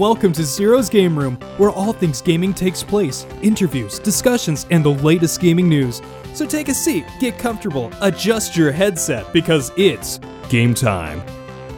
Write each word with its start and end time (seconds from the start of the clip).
Welcome 0.00 0.32
to 0.32 0.44
Zero's 0.44 0.88
Game 0.88 1.18
Room, 1.18 1.36
where 1.58 1.68
all 1.68 1.92
things 1.92 2.22
gaming 2.22 2.54
takes 2.54 2.82
place 2.82 3.26
interviews, 3.42 3.98
discussions, 3.98 4.66
and 4.70 4.82
the 4.82 4.94
latest 4.94 5.42
gaming 5.42 5.68
news. 5.68 6.00
So 6.32 6.46
take 6.46 6.70
a 6.70 6.74
seat, 6.74 7.04
get 7.20 7.36
comfortable, 7.36 7.92
adjust 8.00 8.56
your 8.56 8.72
headset, 8.72 9.30
because 9.30 9.70
it's 9.76 10.18
game 10.48 10.72
time. 10.72 11.20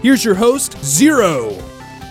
Here's 0.03 0.25
your 0.25 0.37
host, 0.37 0.79
Zero. 0.85 1.51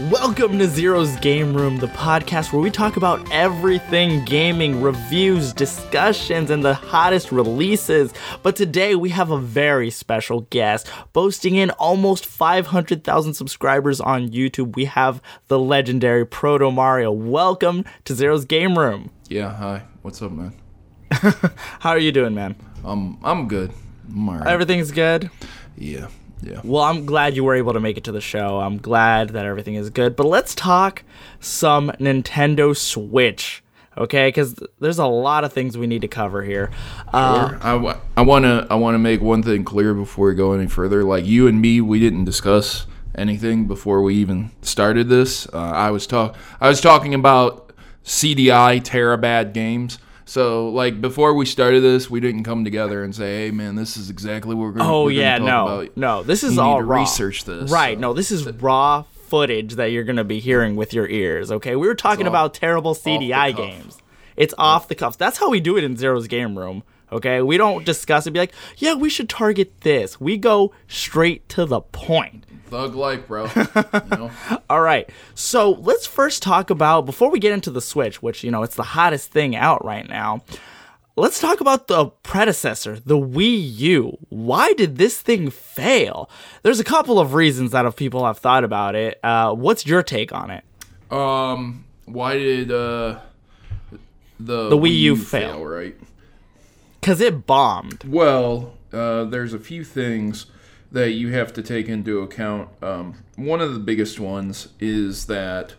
Welcome 0.10 0.58
to 0.58 0.68
Zero's 0.68 1.16
Game 1.18 1.54
Room, 1.54 1.78
the 1.78 1.88
podcast 1.88 2.51
where 2.51 2.62
we 2.62 2.72
talk 2.72 2.97
about 2.97 3.31
everything 3.31 4.26
gaming, 4.26 4.81
reviews, 4.81 5.54
discussions, 5.54 6.50
and 6.50 6.65
the 6.65 6.74
hottest 6.74 7.31
releases. 7.31 8.12
But 8.42 8.56
today 8.56 8.96
we 8.96 9.10
have 9.10 9.29
a 9.29 9.37
very 9.37 9.92
special 9.92 10.42
guest. 10.50 10.90
Boasting 11.14 11.56
in 11.56 11.69
almost 11.72 12.26
500,000 12.26 13.33
subscribers 13.36 14.01
on 14.01 14.29
YouTube, 14.29 14.76
we 14.76 14.86
have 14.86 15.22
the 15.50 15.60
legendary 15.60 16.26
Proto 16.26 16.72
Mario. 16.72 17.12
Welcome 17.12 17.86
to 18.05 18.16
Zero's 18.16 18.46
Game 18.46 18.80
Room. 18.80 19.12
Yeah, 19.30 19.54
hi. 19.54 19.84
What's 20.02 20.20
up, 20.24 20.32
man? 20.32 20.54
How 21.12 21.91
are 21.91 21.99
you 21.99 22.12
doing, 22.12 22.34
man? 22.34 22.55
Um, 22.84 23.20
I'm 23.24 23.48
good. 23.48 23.72
I'm. 24.10 24.48
Everything's 24.48 24.91
good? 24.91 25.30
yeah, 25.77 26.08
yeah. 26.41 26.62
Well, 26.63 26.84
I'm 26.84 27.05
glad 27.05 27.36
you 27.36 27.44
were 27.44 27.55
able 27.55 27.73
to 27.73 27.80
make 27.80 27.98
it 27.98 28.04
to 28.05 28.12
the 28.12 28.22
show. 28.22 28.59
I'm 28.59 28.77
glad 28.77 29.30
that 29.30 29.45
everything 29.45 29.76
is 29.76 29.90
good. 29.90 30.16
But 30.16 30.26
let's 30.26 30.55
talk 30.55 31.04
some 31.40 31.90
Nintendo 31.99 32.76
Switch, 32.76 33.63
okay? 33.98 34.27
Because 34.30 34.55
there's 34.80 34.99
a 34.99 35.05
lot 35.05 35.44
of 35.44 35.54
things 35.54 35.77
we 35.77 35.88
need 35.88 36.02
to 36.02 36.08
cover 36.08 36.44
here. 36.44 36.72
Uh, 37.13 37.58
I, 37.62 37.76
wa- 37.76 37.98
wanna 38.18 38.68
I 38.70 38.76
wanna 38.76 38.99
make 38.99 39.22
one 39.22 39.44
thing 39.44 39.63
clear 39.63 39.94
before 39.94 40.27
we 40.27 40.35
go 40.35 40.54
any 40.54 40.68
further. 40.68 41.04
Like 41.04 41.26
you 41.26 41.48
and 41.48 41.62
me, 41.62 41.82
we 41.82 41.99
didn't 41.99 42.26
discuss 42.26 42.88
anything 43.16 43.68
before 43.68 44.02
we 44.02 44.16
even 44.16 44.52
started 44.62 45.10
this. 45.10 45.48
Uh, 45.48 45.58
I 45.58 45.91
was 45.91 46.08
talk 46.08 46.35
I 46.60 46.70
was 46.70 46.82
talking 46.82 47.13
about 47.13 47.71
CDI 48.04 48.82
Terabad 48.82 49.54
games. 49.54 49.99
So 50.32 50.70
like 50.70 51.01
before 51.01 51.34
we 51.34 51.46
started 51.46 51.82
this, 51.82 52.10
we 52.10 52.21
didn't 52.21 52.46
come 52.46 52.63
together 52.63 53.04
and 53.04 53.13
say, 53.13 53.48
"Hey, 53.48 53.51
man, 53.51 53.76
this 53.76 53.98
is 53.98 54.10
exactly 54.10 54.55
what 54.55 54.63
we're 54.63 54.71
going." 54.71 54.90
oh 54.90 55.04
we're 55.04 55.12
yeah, 55.12 55.38
talk 55.38 55.46
no, 55.46 55.65
about. 55.68 55.98
no. 55.98 56.23
This 56.23 56.46
is 56.46 56.54
You 56.55 56.62
all 56.62 56.82
raw. 56.82 57.01
research 57.01 57.43
this. 57.43 57.70
Right? 57.70 57.98
So- 57.98 57.99
No, 57.99 58.13
this 58.13 58.32
is 58.32 58.49
raw 58.49 59.04
footage 59.27 59.76
that 59.76 59.88
you're 59.91 60.05
gonna 60.05 60.23
be 60.23 60.40
hearing 60.40 60.77
with 60.77 60.93
your 60.93 61.05
ears. 61.05 61.51
Okay, 61.51 61.76
we 61.76 61.85
were 61.85 61.96
talking 61.96 62.27
off- 62.27 62.32
about 62.32 62.54
terrible 62.54 62.96
CDI 62.96 63.51
games. 63.51 63.98
It's 64.38 64.53
off 64.57 64.88
the 64.88 64.95
cuffs. 64.95 65.17
That's 65.17 65.38
how 65.38 65.49
we 65.49 65.59
do 65.59 65.75
it 65.75 65.83
in 65.83 65.97
Zero's 65.97 66.27
game 66.29 66.57
room. 66.57 66.83
Okay, 67.11 67.41
we 67.41 67.57
don't 67.57 67.85
discuss 67.85 68.25
it. 68.25 68.31
Be 68.31 68.39
like, 68.39 68.53
yeah, 68.77 68.93
we 68.93 69.09
should 69.09 69.29
target 69.29 69.81
this. 69.81 70.19
We 70.19 70.37
go 70.37 70.73
straight 70.87 71.47
to 71.49 71.65
the 71.65 71.81
point. 71.81 72.45
Thug 72.67 72.95
life, 72.95 73.27
bro. 73.27 73.45
you 73.55 73.63
know? 74.11 74.31
All 74.69 74.81
right. 74.81 75.09
So 75.35 75.71
let's 75.71 76.07
first 76.07 76.41
talk 76.41 76.69
about 76.69 77.05
before 77.05 77.29
we 77.29 77.39
get 77.39 77.51
into 77.51 77.69
the 77.69 77.81
Switch, 77.81 78.21
which 78.21 78.43
you 78.43 78.51
know 78.51 78.63
it's 78.63 78.75
the 78.75 78.83
hottest 78.83 79.31
thing 79.31 79.55
out 79.55 79.83
right 79.83 80.07
now. 80.07 80.41
Let's 81.17 81.41
talk 81.41 81.59
about 81.59 81.87
the 81.87 82.05
predecessor, 82.23 82.97
the 82.97 83.17
Wii 83.17 83.77
U. 83.79 84.17
Why 84.29 84.71
did 84.73 84.97
this 84.97 85.19
thing 85.19 85.49
fail? 85.49 86.29
There's 86.63 86.79
a 86.79 86.85
couple 86.85 87.19
of 87.19 87.33
reasons 87.33 87.71
that 87.71 87.85
if 87.85 87.97
people 87.97 88.25
have 88.25 88.37
thought 88.37 88.63
about 88.63 88.95
it. 88.95 89.19
Uh, 89.21 89.53
what's 89.53 89.85
your 89.85 90.03
take 90.03 90.31
on 90.33 90.49
it? 90.51 90.63
Um, 91.11 91.83
why 92.05 92.35
did 92.37 92.71
uh 92.71 93.19
the 94.39 94.69
The 94.69 94.77
Wii 94.77 94.97
U 94.99 95.15
fail. 95.15 95.63
Right. 95.63 95.95
Cause 97.02 97.19
it 97.21 97.47
bombed. 97.47 98.03
Well, 98.07 98.73
uh, 98.94 99.23
there's 99.25 99.53
a 99.53 99.59
few 99.59 99.83
things 99.83 100.45
that 100.91 101.11
you 101.11 101.30
have 101.33 101.52
to 101.53 101.63
take 101.63 101.88
into 101.88 102.19
account. 102.19 102.69
Um, 102.83 103.23
one 103.35 103.61
of 103.61 103.73
the 103.73 103.80
biggest 103.80 104.19
ones 104.19 104.67
is 104.80 105.25
that 105.27 105.73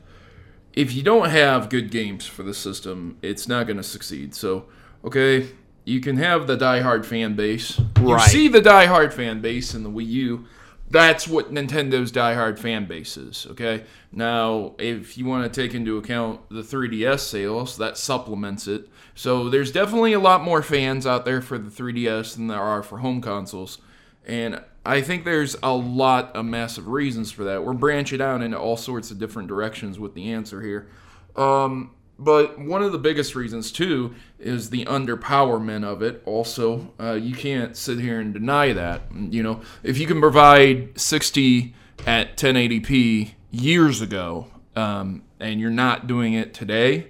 if 0.72 0.94
you 0.94 1.02
don't 1.02 1.28
have 1.28 1.68
good 1.68 1.90
games 1.90 2.26
for 2.26 2.42
the 2.42 2.54
system, 2.54 3.18
it's 3.22 3.46
not 3.46 3.66
going 3.66 3.76
to 3.76 3.82
succeed. 3.82 4.34
So, 4.34 4.64
okay, 5.04 5.48
you 5.84 6.00
can 6.00 6.16
have 6.16 6.46
the 6.46 6.56
diehard 6.56 7.04
fan 7.04 7.34
base. 7.36 7.78
You 8.00 8.14
Right. 8.14 8.28
see 8.30 8.48
the 8.48 8.60
diehard 8.62 9.12
fan 9.12 9.40
base 9.40 9.74
in 9.74 9.82
the 9.84 9.90
Wii 9.90 10.06
U. 10.08 10.44
That's 10.92 11.26
what 11.26 11.54
Nintendo's 11.54 12.12
diehard 12.12 12.58
fan 12.58 12.84
base 12.84 13.16
is. 13.16 13.46
Okay. 13.52 13.84
Now, 14.12 14.74
if 14.78 15.16
you 15.16 15.24
want 15.24 15.50
to 15.50 15.62
take 15.62 15.74
into 15.74 15.96
account 15.96 16.46
the 16.50 16.60
3DS 16.60 17.20
sales, 17.20 17.78
that 17.78 17.96
supplements 17.96 18.68
it. 18.68 18.90
So 19.14 19.48
there's 19.48 19.72
definitely 19.72 20.12
a 20.12 20.20
lot 20.20 20.42
more 20.42 20.62
fans 20.62 21.06
out 21.06 21.24
there 21.24 21.40
for 21.40 21.56
the 21.56 21.70
3DS 21.70 22.36
than 22.36 22.48
there 22.48 22.60
are 22.60 22.82
for 22.82 22.98
home 22.98 23.22
consoles. 23.22 23.78
And 24.26 24.62
I 24.84 25.00
think 25.00 25.24
there's 25.24 25.56
a 25.62 25.72
lot 25.72 26.36
of 26.36 26.44
massive 26.44 26.88
reasons 26.88 27.32
for 27.32 27.44
that. 27.44 27.64
We're 27.64 27.72
branching 27.72 28.20
out 28.20 28.42
into 28.42 28.58
all 28.58 28.76
sorts 28.76 29.10
of 29.10 29.18
different 29.18 29.48
directions 29.48 29.98
with 29.98 30.12
the 30.12 30.30
answer 30.30 30.60
here. 30.60 30.88
Um, 31.36 31.92
but 32.24 32.58
one 32.58 32.82
of 32.82 32.92
the 32.92 32.98
biggest 32.98 33.34
reasons 33.34 33.72
too 33.72 34.14
is 34.38 34.70
the 34.70 34.84
underpowerment 34.84 35.84
of 35.84 36.02
it. 36.02 36.22
Also, 36.26 36.92
uh, 37.00 37.12
you 37.12 37.34
can't 37.34 37.76
sit 37.76 37.98
here 38.00 38.20
and 38.20 38.32
deny 38.32 38.72
that. 38.72 39.02
You 39.14 39.42
know, 39.42 39.60
if 39.82 39.98
you 39.98 40.06
can 40.06 40.20
provide 40.20 40.98
60 41.00 41.74
at 42.06 42.36
1080p 42.36 43.32
years 43.50 44.00
ago, 44.00 44.46
um, 44.76 45.22
and 45.40 45.60
you're 45.60 45.70
not 45.70 46.06
doing 46.06 46.34
it 46.34 46.54
today, 46.54 47.08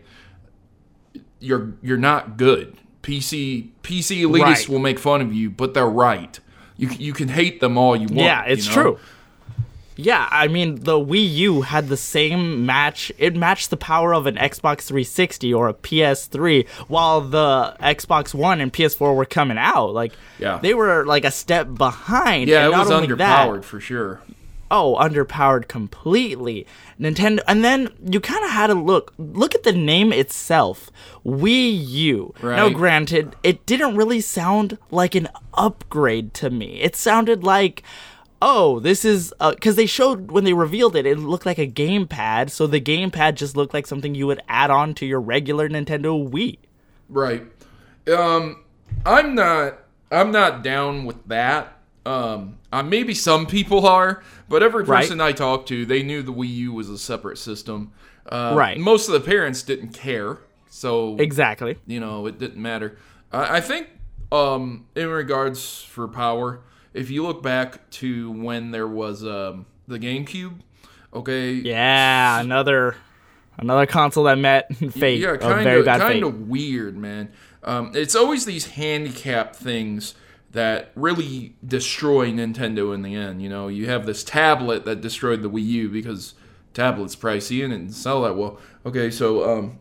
you're 1.40 1.74
you're 1.82 1.96
not 1.98 2.36
good. 2.36 2.76
PC 3.02 3.70
PC 3.82 4.22
elitists 4.22 4.42
Right. 4.42 4.68
will 4.68 4.78
make 4.78 4.98
fun 4.98 5.20
of 5.20 5.32
you, 5.32 5.50
but 5.50 5.74
they're 5.74 5.86
right. 5.88 6.38
You 6.76 6.88
you 6.98 7.12
can 7.12 7.28
hate 7.28 7.60
them 7.60 7.76
all 7.76 7.94
you 7.96 8.06
want. 8.06 8.20
Yeah, 8.20 8.44
it's 8.44 8.68
you 8.68 8.76
know? 8.76 8.82
true. 8.82 8.98
Yeah, 9.96 10.26
I 10.30 10.48
mean 10.48 10.76
the 10.76 10.98
Wii 10.98 11.34
U 11.34 11.62
had 11.62 11.88
the 11.88 11.96
same 11.96 12.64
match. 12.64 13.12
It 13.18 13.36
matched 13.36 13.70
the 13.70 13.76
power 13.76 14.14
of 14.14 14.26
an 14.26 14.36
Xbox 14.36 14.82
360 14.82 15.52
or 15.52 15.68
a 15.68 15.74
PS3, 15.74 16.66
while 16.88 17.20
the 17.20 17.76
Xbox 17.80 18.32
One 18.34 18.60
and 18.60 18.72
PS4 18.72 19.14
were 19.14 19.24
coming 19.26 19.58
out. 19.58 19.92
Like, 19.92 20.12
Yeah. 20.38 20.58
they 20.62 20.72
were 20.74 21.04
like 21.04 21.24
a 21.24 21.30
step 21.30 21.74
behind. 21.74 22.48
Yeah, 22.48 22.64
and 22.66 22.74
it 22.74 22.78
was 22.78 22.90
only 22.90 23.14
that- 23.14 23.48
underpowered 23.48 23.64
for 23.64 23.80
sure. 23.80 24.22
oh, 24.70 24.96
underpowered 24.98 25.68
completely. 25.68 26.66
Nintendo, 26.98 27.40
and 27.46 27.62
then 27.62 27.90
you 28.02 28.20
kind 28.20 28.42
of 28.44 28.50
had 28.50 28.68
to 28.68 28.74
look 28.74 29.12
look 29.18 29.54
at 29.54 29.64
the 29.64 29.72
name 29.72 30.12
itself, 30.12 30.90
Wii 31.26 31.86
U. 31.88 32.32
Now, 32.42 32.70
granted, 32.70 33.36
it 33.42 33.66
didn't 33.66 33.96
really 33.96 34.22
sound 34.22 34.78
like 34.90 35.14
an 35.14 35.28
upgrade 35.54 36.32
to 36.34 36.48
me. 36.48 36.80
It 36.80 36.96
sounded 36.96 37.44
like. 37.44 37.82
Oh, 38.44 38.80
this 38.80 39.04
is 39.04 39.32
because 39.40 39.76
they 39.76 39.86
showed 39.86 40.32
when 40.32 40.42
they 40.42 40.52
revealed 40.52 40.96
it, 40.96 41.06
it 41.06 41.16
looked 41.16 41.46
like 41.46 41.58
a 41.58 41.66
gamepad. 41.68 42.50
So 42.50 42.66
the 42.66 42.80
gamepad 42.80 43.36
just 43.36 43.56
looked 43.56 43.72
like 43.72 43.86
something 43.86 44.16
you 44.16 44.26
would 44.26 44.42
add 44.48 44.68
on 44.70 44.94
to 44.94 45.06
your 45.06 45.20
regular 45.20 45.68
Nintendo 45.68 46.28
Wii. 46.28 46.58
Right. 47.08 47.44
Um, 48.12 48.64
I'm 49.06 49.36
not. 49.36 49.78
I'm 50.10 50.32
not 50.32 50.62
down 50.64 51.04
with 51.04 51.24
that. 51.28 51.78
Um, 52.04 52.58
uh, 52.72 52.82
maybe 52.82 53.14
some 53.14 53.46
people 53.46 53.86
are, 53.86 54.22
but 54.48 54.62
every 54.62 54.82
Right. 54.82 55.02
person 55.02 55.20
I 55.20 55.30
talked 55.30 55.68
to, 55.68 55.86
they 55.86 56.02
knew 56.02 56.20
the 56.22 56.32
Wii 56.32 56.52
U 56.54 56.72
was 56.72 56.90
a 56.90 56.98
separate 56.98 57.38
system. 57.38 57.92
Uh, 58.26 58.54
Right. 58.56 58.76
Most 58.78 59.06
of 59.08 59.14
the 59.14 59.20
parents 59.20 59.62
didn't 59.62 59.90
care, 59.94 60.38
so 60.68 61.16
Exactly. 61.20 61.78
you 61.86 62.00
know 62.00 62.26
it 62.26 62.38
didn't 62.40 62.60
matter. 62.60 62.98
I, 63.32 63.58
I 63.58 63.60
think, 63.60 63.86
um, 64.32 64.86
in 64.96 65.08
regards 65.08 65.82
for 65.82 66.08
power, 66.08 66.60
if 66.94 67.10
you 67.10 67.24
look 67.24 67.42
back 67.42 67.88
to 67.90 68.30
when 68.30 68.70
there 68.70 68.88
was 68.88 69.24
um 69.24 69.66
the 69.88 69.98
GameCube, 69.98 70.60
okay, 71.14 71.52
Yeah, 71.52 72.40
another 72.40 72.96
another 73.58 73.86
console 73.86 74.24
that 74.24 74.38
met 74.38 74.74
fate. 74.92 75.20
Yeah, 75.20 75.36
kind 75.36 75.68
of 75.68 75.84
kind 75.86 76.24
of 76.24 76.48
weird, 76.48 76.96
man. 76.96 77.32
Um, 77.64 77.92
it's 77.94 78.16
always 78.16 78.44
these 78.44 78.66
handicap 78.66 79.54
things 79.54 80.14
that 80.50 80.92
really 80.94 81.54
destroy 81.66 82.30
Nintendo 82.30 82.94
in 82.94 83.02
the 83.02 83.14
end. 83.14 83.42
You 83.42 83.48
know, 83.48 83.68
you 83.68 83.88
have 83.88 84.04
this 84.04 84.22
tablet 84.22 84.84
that 84.84 85.00
destroyed 85.00 85.42
the 85.42 85.48
Wii 85.50 85.64
U 85.64 85.88
because 85.88 86.34
tablet's 86.74 87.16
pricey 87.16 87.64
and 87.64 87.72
it 87.72 87.78
didn't 87.78 87.92
sell 87.94 88.22
that 88.22 88.36
well. 88.36 88.58
Okay, 88.84 89.10
so 89.10 89.58
um, 89.58 89.78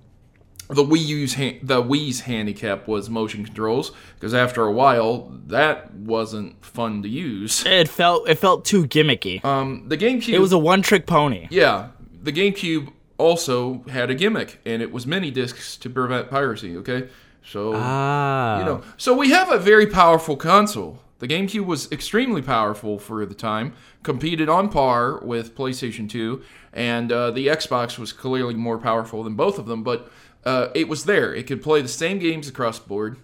the 0.73 0.83
Wii 0.83 1.05
U's 1.05 1.33
ha- 1.35 1.59
the 1.63 1.81
Wii's 1.83 2.21
handicap 2.21 2.87
was 2.87 3.09
motion 3.09 3.43
controls 3.45 3.91
because 4.15 4.33
after 4.33 4.63
a 4.63 4.71
while 4.71 5.31
that 5.47 5.93
wasn't 5.93 6.63
fun 6.65 7.01
to 7.03 7.09
use. 7.09 7.65
It 7.65 7.87
felt 7.87 8.27
it 8.29 8.35
felt 8.35 8.65
too 8.65 8.85
gimmicky. 8.85 9.43
Um, 9.45 9.85
the 9.87 9.97
GameCube 9.97 10.33
it 10.33 10.39
was 10.39 10.51
a 10.51 10.57
one 10.57 10.81
trick 10.81 11.05
pony. 11.05 11.47
yeah, 11.51 11.89
the 12.23 12.31
GameCube 12.31 12.91
also 13.17 13.83
had 13.89 14.09
a 14.09 14.15
gimmick, 14.15 14.59
and 14.65 14.81
it 14.81 14.91
was 14.91 15.05
mini 15.05 15.29
discs 15.31 15.77
to 15.77 15.89
prevent 15.89 16.29
piracy. 16.29 16.75
Okay, 16.77 17.07
so 17.43 17.73
Ah. 17.75 18.59
you 18.59 18.65
know, 18.65 18.81
so 18.97 19.13
we 19.15 19.29
have 19.31 19.51
a 19.51 19.57
very 19.59 19.87
powerful 19.87 20.35
console. 20.35 20.99
The 21.19 21.27
GameCube 21.27 21.65
was 21.67 21.91
extremely 21.91 22.41
powerful 22.41 22.97
for 22.97 23.23
the 23.27 23.35
time, 23.35 23.73
competed 24.01 24.49
on 24.49 24.69
par 24.69 25.19
with 25.23 25.55
PlayStation 25.55 26.09
2, 26.09 26.41
and 26.73 27.11
uh, 27.11 27.29
the 27.29 27.45
Xbox 27.45 27.99
was 27.99 28.11
clearly 28.11 28.55
more 28.55 28.79
powerful 28.79 29.23
than 29.23 29.35
both 29.35 29.59
of 29.59 29.67
them. 29.67 29.83
But 29.83 30.09
uh, 30.45 30.69
it 30.73 30.87
was 30.87 31.05
there; 31.05 31.33
it 31.33 31.47
could 31.47 31.61
play 31.61 31.81
the 31.81 31.87
same 31.87 32.19
games 32.19 32.47
across 32.47 32.79
the 32.79 32.87
board. 32.87 33.17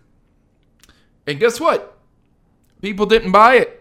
And 1.26 1.40
guess 1.40 1.60
what? 1.60 1.98
People 2.82 3.06
didn't 3.06 3.32
buy 3.32 3.56
it. 3.56 3.78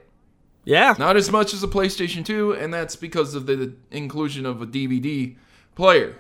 Yeah. 0.65 0.95
Not 0.99 1.17
as 1.17 1.31
much 1.31 1.55
as 1.55 1.63
a 1.63 1.69
PlayStation 1.69 2.25
2, 2.25 2.53
and 2.53 2.75
that's 2.75 2.97
because 2.97 3.35
of 3.35 3.47
the 3.47 3.75
inclusion 3.91 4.45
of 4.45 4.61
a 4.61 4.67
DVD 4.67 5.37
player. 5.77 6.17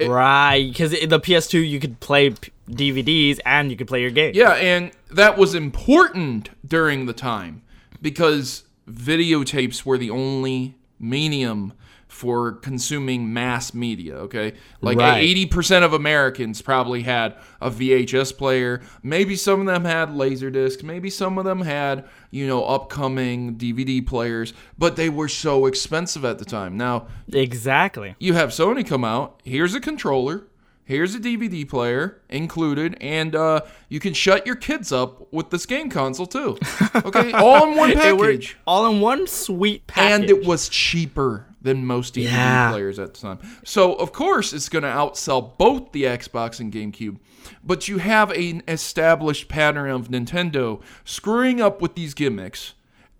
right, 0.00 0.68
because 0.68 0.90
the 0.90 1.20
PS2 1.20 1.68
you 1.68 1.78
could 1.78 2.00
play 2.00 2.30
DVDs 2.68 3.38
and 3.46 3.70
you 3.70 3.76
could 3.76 3.86
play 3.86 4.00
your 4.00 4.10
game. 4.10 4.32
Yeah, 4.34 4.54
and 4.54 4.90
that 5.10 5.38
was 5.38 5.54
important 5.54 6.50
during 6.66 7.06
the 7.06 7.12
time 7.12 7.62
because 8.00 8.64
videotapes 8.90 9.84
were 9.84 9.96
the 9.96 10.10
only 10.10 10.74
medium 10.98 11.72
for 12.12 12.52
consuming 12.52 13.32
mass 13.32 13.72
media, 13.72 14.14
okay? 14.16 14.52
Like 14.82 14.98
Right. 14.98 15.24
80% 15.24 15.82
of 15.82 15.94
Americans 15.94 16.60
probably 16.60 17.02
had 17.02 17.34
a 17.60 17.70
VHS 17.70 18.36
player. 18.36 18.82
Maybe 19.02 19.34
some 19.34 19.60
of 19.60 19.66
them 19.66 19.84
had 19.86 20.10
Laserdisc, 20.10 20.82
maybe 20.82 21.08
some 21.08 21.38
of 21.38 21.44
them 21.46 21.62
had, 21.62 22.04
you 22.30 22.46
know, 22.46 22.64
upcoming 22.66 23.56
DVD 23.56 24.06
players, 24.06 24.52
but 24.78 24.96
they 24.96 25.08
were 25.08 25.28
so 25.28 25.64
expensive 25.66 26.24
at 26.24 26.38
the 26.38 26.44
time. 26.44 26.76
Now, 26.76 27.06
Exactly. 27.32 28.14
you 28.20 28.34
have 28.34 28.50
Sony 28.50 28.86
come 28.86 29.04
out. 29.04 29.40
Here's 29.42 29.74
a 29.74 29.80
controller. 29.80 30.44
Here's 30.84 31.14
a 31.14 31.20
DVD 31.20 31.66
player 31.66 32.20
included, 32.28 32.98
and 33.00 33.34
uh, 33.34 33.60
you 33.88 34.00
can 34.00 34.12
shut 34.14 34.44
your 34.46 34.56
kids 34.56 34.92
up 34.92 35.32
with 35.32 35.48
this 35.50 35.64
game 35.64 35.88
console 35.88 36.26
too. 36.26 36.58
Okay, 36.94 37.32
all 37.32 37.66
in 37.70 37.76
one 37.78 37.92
package, 37.94 38.56
all 38.66 38.86
in 38.92 39.00
one 39.00 39.26
sweet 39.26 39.86
package. 39.86 40.12
and 40.12 40.30
it 40.30 40.44
was 40.46 40.68
cheaper 40.68 41.46
than 41.62 41.86
most 41.86 42.14
DVD 42.14 42.24
Yeah. 42.24 42.70
players 42.72 42.98
at 42.98 43.14
the 43.14 43.20
time. 43.20 43.38
So 43.64 43.94
of 43.94 44.12
course 44.12 44.52
it's 44.52 44.68
going 44.68 44.82
to 44.82 44.88
outsell 44.88 45.56
both 45.56 45.92
the 45.92 46.04
Xbox 46.04 46.60
and 46.60 46.72
GameCube. 46.72 47.16
But 47.64 47.88
you 47.88 47.98
have 47.98 48.30
an 48.30 48.62
established 48.68 49.48
pattern 49.48 49.90
of 49.90 50.08
Nintendo 50.08 50.80
screwing 51.04 51.60
up 51.60 51.80
with 51.82 51.94
these 51.94 52.14
gimmicks, 52.14 52.74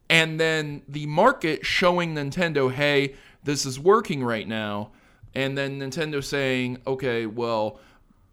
and 0.09 0.39
then 0.39 0.83
the 0.89 1.07
market 1.07 1.65
showing 1.65 2.15
Nintendo, 2.15 2.71
hey, 2.73 3.15
this 3.45 3.65
is 3.67 3.79
working 3.81 4.23
right 4.23 4.47
now. 4.47 4.91
And 5.35 5.57
then 5.57 5.81
Nintendo 5.81 6.23
saying, 6.23 6.79
okay, 6.87 7.27
well, 7.27 7.81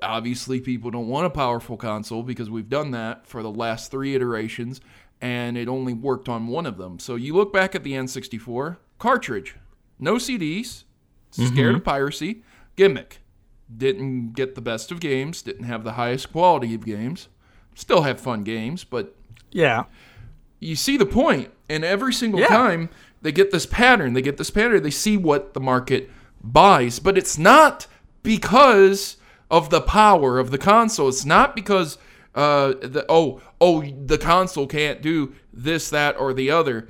obviously 0.01 0.59
people 0.59 0.91
don't 0.91 1.07
want 1.07 1.25
a 1.25 1.29
powerful 1.29 1.77
console 1.77 2.23
because 2.23 2.49
we've 2.49 2.69
done 2.69 2.91
that 2.91 3.25
for 3.25 3.41
the 3.41 3.51
last 3.51 3.89
three 3.91 4.15
iterations 4.15 4.81
and 5.21 5.57
it 5.57 5.67
only 5.67 5.91
worked 5.93 6.29
on 6.29 6.47
one 6.47 6.65
of 6.65 6.77
them. 6.77 6.99
So 6.99 7.15
you 7.15 7.35
look 7.35 7.51
back 7.51 7.75
at 7.75 7.83
the 7.83 7.93
N64 7.93 8.77
cartridge, 8.99 9.55
no 9.99 10.15
CDs, 10.15 10.83
scared 11.31 11.75
of 11.75 11.83
piracy, 11.83 12.43
gimmick. 12.75 13.19
Didn't 13.75 14.33
get 14.33 14.55
the 14.55 14.61
best 14.61 14.91
of 14.91 14.99
games, 14.99 15.41
didn't 15.43 15.65
have 15.65 15.83
the 15.83 15.93
highest 15.93 16.31
quality 16.31 16.73
of 16.73 16.85
games. 16.85 17.27
Still 17.75 18.01
have 18.01 18.19
fun 18.19 18.43
games, 18.43 18.83
but 18.83 19.15
yeah. 19.51 19.85
you 20.59 20.75
see 20.75 20.97
the 20.97 21.05
point. 21.05 21.43
point 21.49 21.51
and 21.69 21.85
every 21.85 22.13
single 22.13 22.39
Yeah. 22.39 22.47
time 22.47 22.89
they 23.21 23.31
get 23.31 23.51
this 23.51 23.65
pattern 23.65 24.13
they 24.13 24.21
get 24.21 24.37
this 24.37 24.49
pattern 24.49 24.81
they 24.83 24.89
see 24.89 25.17
what 25.17 25.53
the 25.53 25.59
market 25.59 26.09
buys 26.43 26.99
but 26.99 27.17
it's 27.17 27.37
not 27.37 27.85
because 28.23 29.17
of 29.51 29.69
the 29.69 29.81
power 29.81 30.39
of 30.39 30.51
the 30.51 30.57
console 30.57 31.09
it's 31.09 31.25
not 31.25 31.55
because 31.55 31.97
uh 32.35 32.69
the 32.81 33.05
oh 33.09 33.41
oh 33.61 33.83
the 34.05 34.17
console 34.17 34.67
can't 34.67 35.01
do 35.01 35.33
this 35.53 35.89
that 35.89 36.17
or 36.19 36.33
the 36.33 36.49
other 36.49 36.87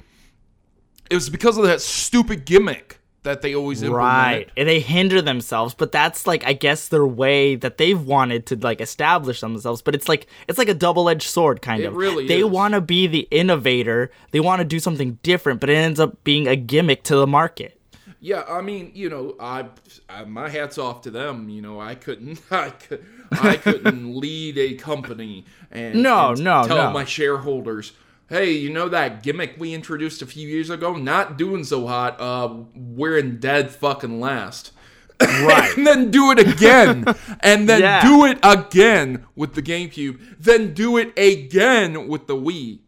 it 1.10 1.16
was 1.16 1.30
because 1.30 1.58
of 1.58 1.64
that 1.64 1.82
stupid 1.82 2.46
gimmick 2.46 2.99
that 3.24 3.42
they 3.42 3.54
always 3.56 3.82
implemented. 3.84 4.08
Right. 4.08 4.50
And 4.56 4.68
they 4.70 4.80
hinder 4.80 5.22
themselves, 5.22 5.74
but 5.74 5.92
that's 5.92 6.26
like 6.26 6.46
I 6.46 6.54
guess 6.54 6.88
their 6.88 7.06
way 7.06 7.56
that 7.56 7.78
they've 7.78 8.02
wanted 8.02 8.46
to 8.48 8.56
like 8.56 8.80
establish 8.82 9.42
themselves, 9.42 9.82
but 9.82 9.94
it's 9.96 10.08
like 10.08 10.28
it's 10.48 10.58
like 10.58 10.70
a 10.70 10.74
double-edged 10.74 11.28
sword 11.30 11.62
kind 11.62 11.82
It 11.84 11.88
of. 11.88 11.96
really 11.96 12.28
they 12.28 12.44
want 12.44 12.74
to 12.76 12.82
be 12.82 13.08
the 13.08 13.28
innovator. 13.32 14.12
They 14.32 14.40
want 14.40 14.60
to 14.60 14.66
do 14.66 14.80
something 14.80 15.20
different, 15.24 15.60
but 15.60 15.70
it 15.70 15.76
ends 15.76 16.00
up 16.00 16.24
being 16.24 16.48
a 16.48 16.56
gimmick 16.56 17.04
to 17.04 17.16
the 17.16 17.28
market. 17.28 17.76
Yeah, 18.22 18.44
I 18.50 18.60
mean, 18.62 18.92
you 18.96 19.10
know, 19.10 19.36
I, 19.40 19.66
I 20.10 20.26
my 20.26 20.50
hats 20.50 20.78
off 20.78 21.02
to 21.04 21.12
them. 21.12 21.48
You 21.50 21.62
know, 21.62 21.80
I 21.80 21.96
couldn't, 21.96 22.42
I 22.52 22.70
could, 22.72 23.06
I 23.32 23.56
couldn't 23.56 24.16
lead 24.20 24.58
a 24.58 24.74
company 24.76 25.46
and 25.72 26.02
No, 26.04 26.32
and 26.32 26.44
no, 26.44 26.64
tell 26.68 26.78
no. 26.88 26.92
my 26.92 27.06
shareholders, 27.06 27.94
hey, 28.30 28.52
you 28.52 28.70
know 28.70 28.88
that 28.90 29.24
gimmick 29.24 29.56
we 29.58 29.74
introduced 29.74 30.22
a 30.22 30.26
few 30.26 30.48
years 30.48 30.70
ago, 30.70 30.94
not 30.96 31.38
doing 31.38 31.64
so 31.64 31.88
hot. 31.88 32.20
Uh, 32.20 32.64
we're 32.76 33.18
in 33.18 33.40
dead 33.40 33.72
fucking 33.72 34.20
last. 34.20 34.72
Right. 35.22 35.76
and 35.78 35.86
then 35.86 36.12
do 36.12 36.32
it 36.32 36.40
again, 36.40 37.04
and 37.42 37.68
then 37.68 37.82
Yeah. 37.82 38.02
do 38.02 38.24
it 38.24 38.40
again 38.42 39.26
with 39.36 39.54
the 39.54 39.62
GameCube, 39.62 40.18
then 40.40 40.74
do 40.74 40.96
it 40.96 41.12
again 41.20 42.08
with 42.08 42.28
the 42.28 42.38
Wii. 42.38 42.80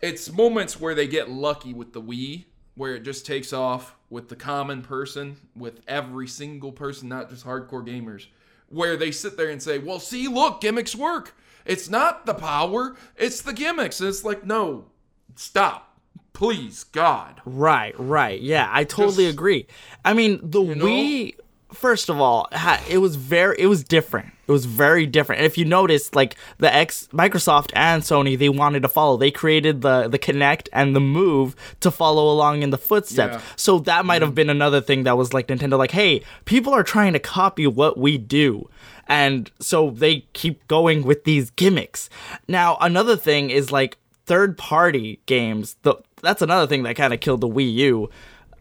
It's 0.00 0.30
moments 0.32 0.78
where 0.80 0.94
they 0.94 1.08
get 1.08 1.28
lucky 1.28 1.72
with 1.74 1.92
the 1.92 2.00
Wii, 2.02 2.44
where 2.76 2.94
it 2.94 3.02
just 3.02 3.26
takes 3.26 3.52
off 3.52 3.96
with 4.08 4.28
the 4.28 4.36
common 4.36 4.82
person, 4.82 5.38
with 5.56 5.80
every 5.88 6.28
single 6.28 6.70
person, 6.70 7.08
not 7.08 7.28
just 7.28 7.44
hardcore 7.44 7.84
gamers, 7.84 8.26
where 8.68 8.96
they 8.96 9.10
sit 9.10 9.36
there 9.36 9.48
and 9.50 9.60
say, 9.60 9.78
"Well, 9.78 9.98
see, 9.98 10.28
look, 10.28 10.60
gimmicks 10.60 10.94
work. 10.94 11.34
It's 11.66 11.88
not 11.88 12.26
the 12.26 12.34
power, 12.34 12.96
it's 13.16 13.42
the 13.42 13.52
gimmicks." 13.52 14.00
And 14.00 14.08
it's 14.08 14.24
like, 14.24 14.46
no, 14.46 14.86
stop, 15.34 15.98
please, 16.32 16.84
God. 16.84 17.40
Right, 17.44 17.94
right. 17.98 18.40
Yeah, 18.40 18.68
I 18.72 18.84
totally 18.84 19.24
Just- 19.24 19.34
agree. 19.34 19.66
I 20.04 20.14
mean, 20.14 20.40
the 20.42 20.62
know? 20.62 20.84
Wii 20.84 21.34
first 21.72 22.08
of 22.08 22.20
all, 22.20 22.48
it 22.88 22.98
was 22.98 23.16
very 23.16 23.56
it 23.58 23.66
was 23.66 23.84
different. 23.84 24.32
It 24.46 24.52
was 24.52 24.64
very 24.64 25.06
different. 25.06 25.40
And 25.40 25.46
if 25.46 25.58
you 25.58 25.64
notice 25.64 26.14
like 26.14 26.36
the 26.58 26.72
X 26.72 27.08
Microsoft 27.12 27.70
and 27.74 28.02
Sony, 28.02 28.38
they 28.38 28.48
wanted 28.48 28.82
to 28.82 28.88
follow. 28.88 29.16
They 29.16 29.30
created 29.30 29.82
the 29.82 30.08
the 30.08 30.18
Kinect 30.18 30.68
and 30.72 30.94
the 30.94 31.00
Move 31.00 31.56
to 31.80 31.90
follow 31.90 32.30
along 32.30 32.62
in 32.62 32.70
the 32.70 32.78
footsteps. 32.78 33.34
Yeah. 33.34 33.40
So 33.56 33.78
that 33.80 34.04
might 34.04 34.22
have 34.22 34.30
mm-hmm. 34.30 34.34
been 34.36 34.50
another 34.50 34.80
thing 34.80 35.04
that 35.04 35.16
was 35.16 35.34
like 35.34 35.48
Nintendo 35.48 35.78
like, 35.78 35.90
"Hey, 35.90 36.22
people 36.44 36.72
are 36.72 36.84
trying 36.84 37.12
to 37.12 37.18
copy 37.18 37.66
what 37.66 37.98
we 37.98 38.18
do." 38.18 38.68
And 39.08 39.50
so 39.60 39.90
they 39.90 40.20
keep 40.32 40.66
going 40.68 41.04
with 41.04 41.24
these 41.24 41.50
gimmicks. 41.50 42.10
Now, 42.48 42.76
another 42.80 43.16
thing 43.16 43.50
is 43.50 43.70
like 43.70 43.98
third 44.26 44.58
party 44.58 45.20
games. 45.26 45.76
The, 45.82 45.96
that's 46.22 46.42
another 46.42 46.66
thing 46.66 46.82
that 46.84 46.96
kind 46.96 47.14
of 47.14 47.20
killed 47.20 47.40
the 47.40 47.48
Wii 47.48 47.72
U. 47.74 48.10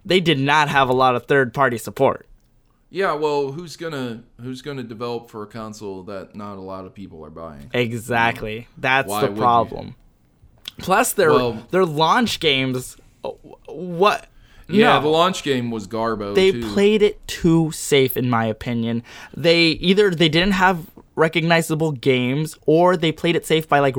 They 0.05 0.19
did 0.19 0.39
not 0.39 0.69
have 0.69 0.87
a 0.89 0.93
lot 0.93 1.15
of 1.15 1.25
third 1.25 1.53
party 1.53 1.77
support. 1.77 2.27
Yeah, 2.91 3.13
well, 3.13 3.51
who's 3.51 3.75
gonna 3.75 4.23
who's 4.39 4.61
gonna 4.61 4.83
develop 4.83 5.29
for 5.29 5.43
a 5.43 5.47
console 5.47 6.03
that 6.03 6.35
not 6.35 6.57
a 6.57 6.61
lot 6.61 6.85
of 6.85 6.93
people 6.93 7.25
are 7.25 7.31
buying? 7.31 7.69
Exactly. 7.73 8.67
That's 8.77 9.09
Why 9.09 9.25
the 9.25 9.35
problem. 9.35 9.95
Plus 10.77 11.13
their 11.13 11.31
Well- 11.31 11.67
their 11.71 11.85
launch 11.85 12.39
games 12.39 12.95
uh, 13.23 13.31
what 13.67 14.27
Yeah, 14.67 14.95
no. 14.95 15.01
the 15.01 15.07
launch 15.09 15.43
game 15.43 15.69
was 15.71 15.87
Garbo 15.87 16.33
they 16.35 16.51
too. 16.51 16.73
played 16.73 17.01
it 17.01 17.25
too 17.27 17.71
safe 17.71 18.17
in 18.17 18.29
my 18.29 18.45
opinion 18.45 19.03
they 19.35 19.67
either 19.67 20.09
they 20.11 20.29
didn't 20.29 20.53
have 20.53 20.87
recognizable 21.15 21.91
games 21.91 22.57
or 22.65 22.97
they 22.97 23.11
played 23.11 23.35
it 23.35 23.45
safe 23.45 23.67
by 23.69 23.79
like 23.79 23.95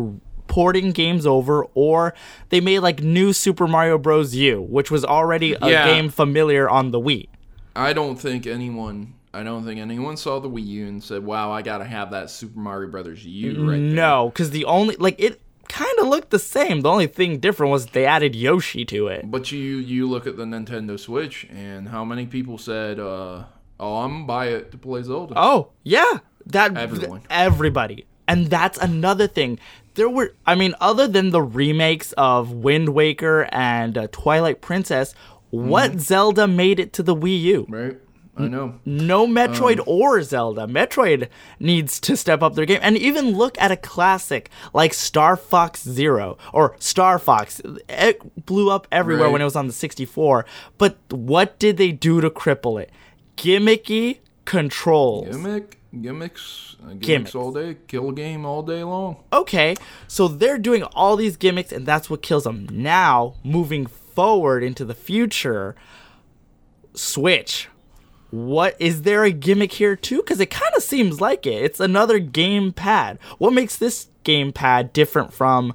porting 0.49 0.93
games 0.93 1.27
over 1.27 1.65
or 1.75 2.15
they 2.51 2.61
made 2.61 2.81
like 2.81 3.03
new 3.03 3.33
super 3.33 3.67
mario 3.67 3.99
bros 3.99 4.35
u 4.35 4.61
which 4.63 4.91
was 4.91 5.05
already 5.05 5.55
a 5.61 5.69
Yeah. 5.71 5.87
game 5.87 6.09
familiar 6.09 6.69
on 6.69 6.91
the 6.91 7.01
wii 7.01 7.29
I 7.75 7.93
don't 7.93 8.17
think 8.17 8.47
anyone. 8.47 9.13
I 9.35 9.43
don't 9.43 9.63
think 9.67 9.79
anyone 9.79 10.17
saw 10.17 10.39
the 10.41 10.49
Wii 10.49 10.67
U 10.67 10.87
and 10.87 11.05
said, 11.05 11.23
"Wow, 11.23 11.53
I 11.53 11.61
gotta 11.61 11.85
have 11.85 12.13
that 12.13 12.31
Super 12.31 12.59
Mario 12.59 12.91
Brothers 12.91 13.23
U 13.27 13.51
right 13.71 13.73
there." 13.73 13.79
no 13.79 14.31
because 14.31 14.49
the 14.49 14.65
only 14.65 14.97
like 14.97 15.17
it 15.19 15.39
kind 15.69 15.99
of 16.01 16.09
looked 16.09 16.31
the 16.31 16.39
same 16.39 16.81
the 16.81 16.89
only 16.91 17.07
thing 17.07 17.39
different 17.39 17.71
was 17.71 17.87
they 17.87 18.05
added 18.07 18.35
yoshi 18.35 18.85
to 18.85 19.09
it 19.09 19.31
But 19.31 19.51
you 19.53 19.59
you 19.79 20.09
look 20.09 20.27
at 20.27 20.37
the 20.37 20.45
Nintendo 20.45 20.99
Switch 20.99 21.47
and 21.51 21.89
how 21.89 22.05
many 22.05 22.27
people 22.27 22.59
said, 22.59 22.99
uh, 22.99 23.45
"Oh, 23.81 23.97
I'm 24.03 24.13
gonna 24.13 24.25
buy 24.27 24.47
it 24.49 24.71
to 24.73 24.79
play 24.79 25.03
Zelda." 25.03 25.35
Oh, 25.37 25.71
yeah. 25.83 26.19
That 26.47 26.77
Everyone. 26.77 27.23
everybody. 27.29 28.07
And 28.29 28.47
that's 28.49 28.79
another 28.79 29.27
thing. 29.27 29.59
There 29.95 30.09
were 30.09 30.35
I 30.47 30.55
mean 30.55 30.75
other 30.81 31.07
than 31.09 31.31
the 31.31 31.43
remakes 31.43 32.13
of 32.13 32.53
Wind 32.53 32.91
Waker 32.91 33.49
and 33.53 33.97
uh, 33.99 34.09
Twilight 34.13 34.61
Princess, 34.61 35.15
what 35.51 35.99
Zelda 36.01 36.47
made 36.47 36.79
it 36.81 36.93
to 36.95 37.03
the 37.03 37.15
Wii 37.17 37.41
U? 37.43 37.67
Right? 37.69 37.97
I 38.39 38.49
know. 38.49 38.75
No 38.85 39.27
Metroid 39.27 39.79
Um. 39.79 39.85
or 39.87 40.23
Zelda. 40.23 40.67
Metroid 40.67 41.29
needs 41.59 41.99
to 42.01 42.17
step 42.17 42.43
up 42.43 42.55
their 42.55 42.67
game. 42.67 42.81
And 42.83 42.97
even 42.99 43.31
look 43.37 43.57
at 43.59 43.71
a 43.71 43.77
classic 43.77 44.51
like 44.75 44.93
Star 44.93 45.37
Fox 45.37 45.83
Zero 45.83 46.37
or 46.53 46.77
Star 46.79 47.19
Fox. 47.19 47.63
It 47.89 48.45
blew 48.47 48.71
up 48.71 48.87
everywhere 48.93 49.25
Right. 49.27 49.33
when 49.33 49.41
it 49.41 49.45
was 49.45 49.57
on 49.57 49.67
the 49.69 49.73
64. 49.73 50.45
But 50.77 50.99
what 51.11 51.59
did 51.59 51.79
they 51.79 51.93
do 51.93 52.21
to 52.21 52.29
cripple 52.29 52.81
it? 52.81 52.91
Gimmicky 53.39 54.19
controls. 54.45 55.29
Gimmick, 55.35 55.79
gimmicks, 56.03 56.77
uh, 56.83 56.89
gimmicks, 56.91 57.07
Gimmicks. 57.07 57.35
all 57.35 57.53
day. 57.53 57.77
Kill 57.89 58.11
game 58.13 58.45
all 58.45 58.63
day 58.63 58.83
long. 58.85 59.17
okay, 59.33 59.75
so 60.09 60.29
they're 60.29 60.59
doing 60.59 60.83
all 60.95 61.17
these 61.17 61.37
gimmicks, 61.39 61.73
and 61.73 61.87
that's 61.87 62.09
what 62.11 62.21
kills 62.23 62.45
them. 62.45 62.69
Now, 62.71 63.35
moving 63.43 63.87
forward 63.87 64.63
into 64.63 64.85
the 64.85 64.95
future, 64.95 65.75
Switch. 66.95 67.69
What 68.31 68.77
is 68.79 69.03
there 69.03 69.25
a 69.25 69.31
gimmick 69.31 69.73
here 69.73 69.97
too? 69.97 70.19
Because 70.19 70.41
it 70.41 70.51
kind 70.51 70.73
of 70.77 70.83
seems 70.83 71.21
like 71.21 71.47
it. 71.47 71.63
It's 71.63 71.81
another 71.81 72.19
game 72.19 72.73
pad. 72.73 73.19
What 73.39 73.53
makes 73.53 73.77
this 73.77 74.09
game 74.25 74.53
pad 74.53 74.93
different 74.93 75.33
from 75.33 75.75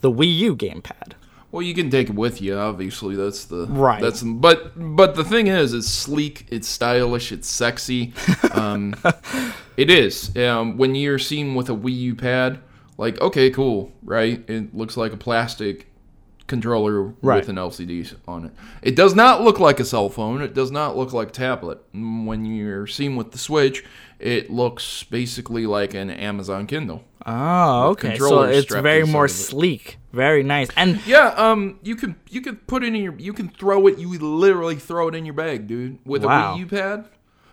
the 0.00 0.10
Wii 0.10 0.34
U 0.38 0.56
game 0.56 0.80
pad? 0.82 1.16
Well, 1.50 1.62
you 1.62 1.74
can 1.74 1.88
take 1.90 2.10
it 2.10 2.14
with 2.14 2.42
you. 2.42 2.56
Obviously, 2.56 3.16
that's 3.16 3.46
the 3.46 3.66
Right. 3.66 4.00
That's 4.02 4.22
but 4.22 4.72
but 4.76 5.14
the 5.14 5.24
thing 5.24 5.46
is, 5.46 5.72
it's 5.72 5.88
sleek, 5.88 6.46
it's 6.50 6.68
stylish, 6.68 7.32
it's 7.32 7.48
sexy. 7.48 8.12
Um, 8.52 8.94
it 9.76 9.90
is. 9.90 10.34
Um, 10.36 10.78
when 10.78 10.94
you're 10.94 11.18
seen 11.18 11.54
with 11.54 11.68
a 11.68 11.74
Wii 11.74 11.96
U 11.96 12.14
pad, 12.14 12.58
like 12.96 13.20
okay, 13.20 13.50
cool, 13.50 13.92
right? 14.02 14.42
It 14.48 14.74
looks 14.74 14.96
like 14.96 15.12
a 15.12 15.16
plastic 15.16 15.87
controller 16.48 17.14
Right. 17.22 17.36
with 17.40 17.48
an 17.48 17.56
LCD 17.58 18.12
on 18.26 18.46
it. 18.46 18.52
It 18.82 18.96
does 18.96 19.14
not 19.14 19.42
look 19.42 19.60
like 19.60 19.78
a 19.78 19.84
cell 19.84 20.08
phone. 20.08 20.40
It 20.42 20.54
does 20.54 20.72
not 20.72 20.96
look 20.96 21.12
like 21.12 21.28
a 21.28 21.32
tablet. 21.32 21.78
Mm, 21.94 22.24
When 22.26 22.44
you're 22.44 22.86
seen 22.88 23.14
with 23.14 23.30
the 23.30 23.38
Switch, 23.38 23.84
it 24.18 24.50
looks 24.50 25.04
basically 25.04 25.66
like 25.66 25.94
an 25.94 26.10
Amazon 26.10 26.66
Kindle. 26.66 27.04
Oh, 27.24 27.90
okay. 27.90 28.18
So 28.18 28.42
it's 28.42 28.72
very 28.74 29.04
more 29.06 29.28
sleek, 29.28 29.98
very 30.12 30.42
nice. 30.42 30.68
And 30.76 30.98
Yeah, 31.06 31.28
um, 31.36 31.78
you 31.82 31.94
can 31.94 32.16
you 32.30 32.40
can 32.40 32.56
put 32.56 32.82
it 32.82 32.88
in 32.88 32.96
your 32.96 33.14
you 33.18 33.32
can 33.32 33.48
throw 33.48 33.86
it. 33.86 33.98
You 33.98 34.08
literally 34.18 34.76
throw 34.76 35.08
it 35.08 35.14
in 35.14 35.24
your 35.26 35.34
bag, 35.34 35.66
dude. 35.68 35.98
With 36.04 36.24
Wow. 36.24 36.54
a 36.54 36.56
Wii 36.56 36.60
U 36.60 36.66
pad, 36.66 36.98
with 37.00 37.08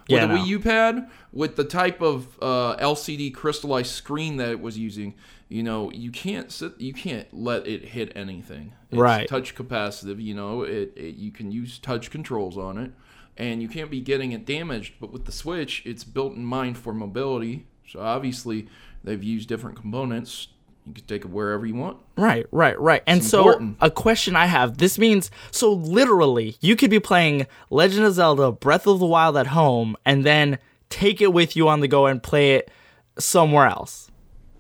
Yeah, 0.08 0.24
a 0.24 0.28
no. 0.28 0.36
Wii 0.36 0.46
U 0.48 0.60
pad, 0.60 1.10
with 1.34 1.58
the 1.58 1.66
type 1.66 2.02
of 2.02 2.28
uh, 2.42 2.78
LCD 2.78 3.32
crystallized 3.34 3.92
screen 3.92 4.38
that 4.38 4.50
it 4.50 4.62
was 4.62 4.78
using, 4.78 5.14
you 5.48 5.62
know, 5.64 5.92
you 5.92 6.12
can't 6.12 6.52
sit, 6.52 6.80
you 6.80 6.94
can't 6.94 7.28
let 7.32 7.68
it 7.68 7.90
hit 7.90 8.12
anything. 8.16 8.74
It's 8.90 9.00
Right. 9.00 9.28
Touch 9.28 9.56
capacitive, 9.56 10.22
you 10.22 10.34
know, 10.34 10.64
it, 10.64 10.94
it 10.96 11.16
you 11.16 11.32
can 11.32 11.52
use 11.52 11.78
touch 11.78 12.10
controls 12.10 12.58
on 12.58 12.78
it, 12.78 12.92
and 13.38 13.62
you 13.62 13.68
can't 13.68 13.92
be 13.92 14.02
getting 14.02 14.32
it 14.32 14.46
damaged. 14.46 14.96
But 15.00 15.12
with 15.12 15.26
the 15.26 15.32
Switch, 15.32 15.84
it's 15.86 16.04
built 16.04 16.34
in 16.34 16.46
mind 16.46 16.78
for 16.78 16.94
mobility. 16.94 17.68
So 17.88 18.00
obviously, 18.00 18.68
they've 19.04 19.24
used 19.24 19.48
different 19.48 19.80
components. 19.80 20.48
You 20.88 20.94
can 20.94 21.06
take 21.06 21.26
it 21.26 21.30
wherever 21.30 21.66
you 21.66 21.76
want. 21.76 21.98
Right, 22.16 22.46
right, 22.52 22.80
right. 22.80 23.02
And 23.08 23.24
so, 23.24 23.76
a 23.82 23.90
question 23.90 24.36
I 24.36 24.46
have 24.46 24.78
this 24.78 25.00
means 25.00 25.32
so 25.50 25.74
literally, 25.74 26.58
you 26.62 26.76
could 26.76 26.92
be 26.92 27.00
playing 27.00 27.48
Legend 27.72 28.06
of 28.06 28.14
Zelda 28.14 28.52
Breath 28.52 28.86
of 28.86 29.00
the 29.00 29.06
Wild 29.06 29.36
at 29.36 29.48
home 29.48 29.96
and 30.06 30.24
then 30.24 30.60
take 30.90 31.22
it 31.22 31.34
with 31.34 31.56
you 31.56 31.68
on 31.68 31.80
the 31.80 31.88
go 31.88 32.06
and 32.06 32.22
play 32.22 32.54
it 32.56 32.70
somewhere 33.18 33.66
else. 33.66 34.12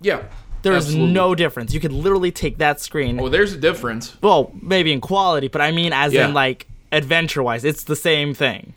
Yeah. 0.01 0.23
There's 0.71 0.85
absolutely. 0.87 1.13
no 1.13 1.35
difference. 1.35 1.73
You 1.73 1.79
could 1.79 1.93
literally 1.93 2.31
take 2.31 2.57
that 2.57 2.79
screen. 2.81 3.17
Well, 3.17 3.29
there's 3.31 3.53
a 3.53 3.57
difference. 3.57 4.15
Well, 4.21 4.51
maybe 4.61 4.91
in 4.91 4.99
quality, 5.01 5.47
but 5.47 5.61
I 5.61 5.71
mean, 5.71 5.93
as 5.93 6.13
Yeah. 6.13 6.27
in 6.27 6.33
like 6.33 6.67
adventure 6.91 7.41
wise, 7.43 7.63
it's 7.63 7.83
the 7.83 7.95
same 7.95 8.33
thing. 8.33 8.73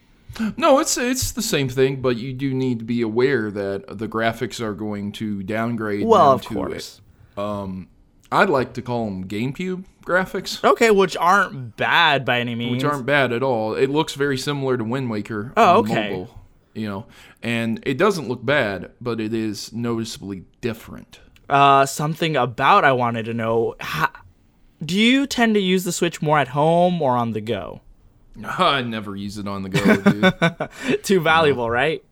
No, 0.57 0.79
it's 0.79 0.97
it's 0.97 1.33
the 1.33 1.43
same 1.43 1.69
thing, 1.69 2.01
but 2.01 2.17
you 2.17 2.33
do 2.33 2.55
need 2.55 2.79
to 2.79 2.85
be 2.85 3.03
aware 3.03 3.51
that 3.51 3.99
the 3.99 4.07
graphics 4.07 4.61
are 4.61 4.75
going 4.75 5.11
to 5.13 5.43
downgrade. 5.43 6.07
Well, 6.07 6.33
of 6.33 6.43
to 6.43 6.55
course. 6.55 7.01
Um, 7.37 7.89
I'd 8.31 8.51
like 8.51 8.75
to 8.75 8.83
call 8.83 9.07
them 9.07 9.25
GameCube 9.27 9.85
graphics, 10.05 10.63
Okay, 10.63 10.91
which 10.91 11.17
aren't 11.17 11.77
bad 11.77 12.25
by 12.25 12.41
any 12.41 12.55
means. 12.55 12.83
which 12.83 12.85
aren't 12.93 13.07
bad 13.07 13.33
at 13.33 13.43
all. 13.43 13.75
It 13.75 13.89
looks 13.91 14.15
very 14.15 14.37
similar 14.39 14.77
to 14.77 14.85
Wind 14.85 15.11
Waker. 15.11 15.53
Oh, 15.57 15.71
on 15.71 15.77
okay. 15.79 16.11
Mobile, 16.11 16.39
you 16.75 16.87
know, 16.89 17.07
and 17.43 17.81
it 17.85 17.97
doesn't 17.99 18.29
look 18.29 18.45
bad, 18.45 18.91
but 19.01 19.21
it 19.21 19.33
is 19.35 19.73
noticeably 19.73 20.45
different. 20.61 21.21
Uh, 21.49 21.87
something 21.87 22.37
about 22.37 22.85
I 22.85 22.93
wanted 22.93 23.25
to 23.27 23.35
know. 23.35 23.75
How, 23.81 24.11
do 24.85 24.97
you 24.99 25.27
tend 25.27 25.55
to 25.55 25.61
use 25.61 25.85
the 25.85 25.93
Switch 25.93 26.21
more 26.23 26.39
at 26.39 26.49
home 26.49 27.01
or 27.03 27.17
on 27.17 27.33
the 27.33 27.41
go? 27.41 27.81
I 28.45 28.83
never 28.83 29.17
use 29.17 29.39
it 29.39 29.49
on 29.49 29.63
the 29.63 29.69
go, 29.69 30.69
dude. 30.91 31.03
Too 31.05 31.21
valuable, 31.21 31.69
right? 31.71 32.05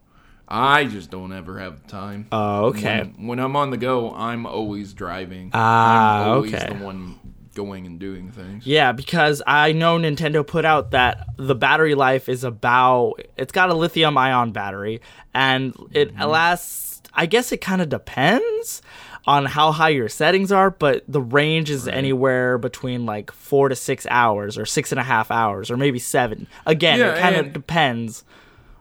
I 0.49 0.85
just 0.85 1.11
don't 1.11 1.33
ever 1.33 1.59
have 1.59 1.87
time. 1.89 2.29
Oh, 2.31 2.67
okay. 2.67 3.01
When, 3.17 3.27
when 3.27 3.39
I'm 3.41 3.57
on 3.57 3.71
the 3.71 3.77
go, 3.77 4.13
I'm 4.13 4.47
always 4.47 4.93
driving. 4.95 5.51
Ah, 5.53 6.23
I'm 6.23 6.29
always 6.31 6.55
okay. 6.55 6.73
the 6.73 6.85
one 6.85 7.19
going 7.55 7.87
and 7.87 7.99
doing 7.99 8.31
things. 8.31 8.67
Yeah, 8.67 8.93
because 8.93 9.43
I 9.47 9.73
know 9.73 9.99
Nintendo 9.99 10.47
put 10.47 10.65
out 10.65 10.91
that 10.93 11.27
the 11.37 11.55
battery 11.55 11.95
life 11.95 12.29
is 12.29 12.45
about 12.45 13.15
it's 13.37 13.51
got 13.51 13.71
a 13.71 13.75
lithium 13.75 14.17
ion 14.19 14.53
battery 14.53 15.01
and 15.35 15.75
it 15.93 16.13
Mm-hmm. 16.15 16.23
lasts 16.31 17.01
I 17.15 17.25
guess 17.27 17.51
it 17.51 17.63
kind 17.63 17.81
of 17.81 17.89
depends 17.89 18.83
on 19.27 19.45
how 19.47 19.73
high 19.73 19.89
your 19.89 20.09
settings 20.09 20.53
are, 20.53 20.71
but 20.71 21.03
the 21.09 21.21
range 21.21 21.69
is 21.71 21.89
anywhere 21.89 22.59
between 22.59 23.05
like 23.07 23.33
four 23.33 23.69
to 23.69 23.75
six 23.75 24.07
hours 24.09 24.57
or 24.57 24.65
six 24.65 24.93
and 24.93 25.01
a 25.01 25.05
half 25.05 25.31
hours 25.31 25.71
or 25.71 25.77
maybe 25.77 25.99
seven. 25.99 26.47
Again, 26.65 26.99
Yeah, 27.01 27.15
it 27.15 27.21
kind 27.21 27.37
of 27.37 27.53
depends 27.53 28.25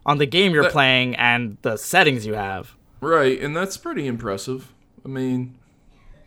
on 0.06 0.20
the 0.20 0.26
game 0.28 0.54
you're 0.54 0.64
That- 0.64 0.72
playing 0.72 1.16
and 1.16 1.58
the 1.64 1.78
settings 1.78 2.26
you 2.28 2.36
have. 2.36 2.76
Right, 3.02 3.40
and 3.42 3.56
that's 3.58 3.76
pretty 3.78 4.06
impressive. 4.08 4.72
I 5.04 5.08
mean, 5.08 5.56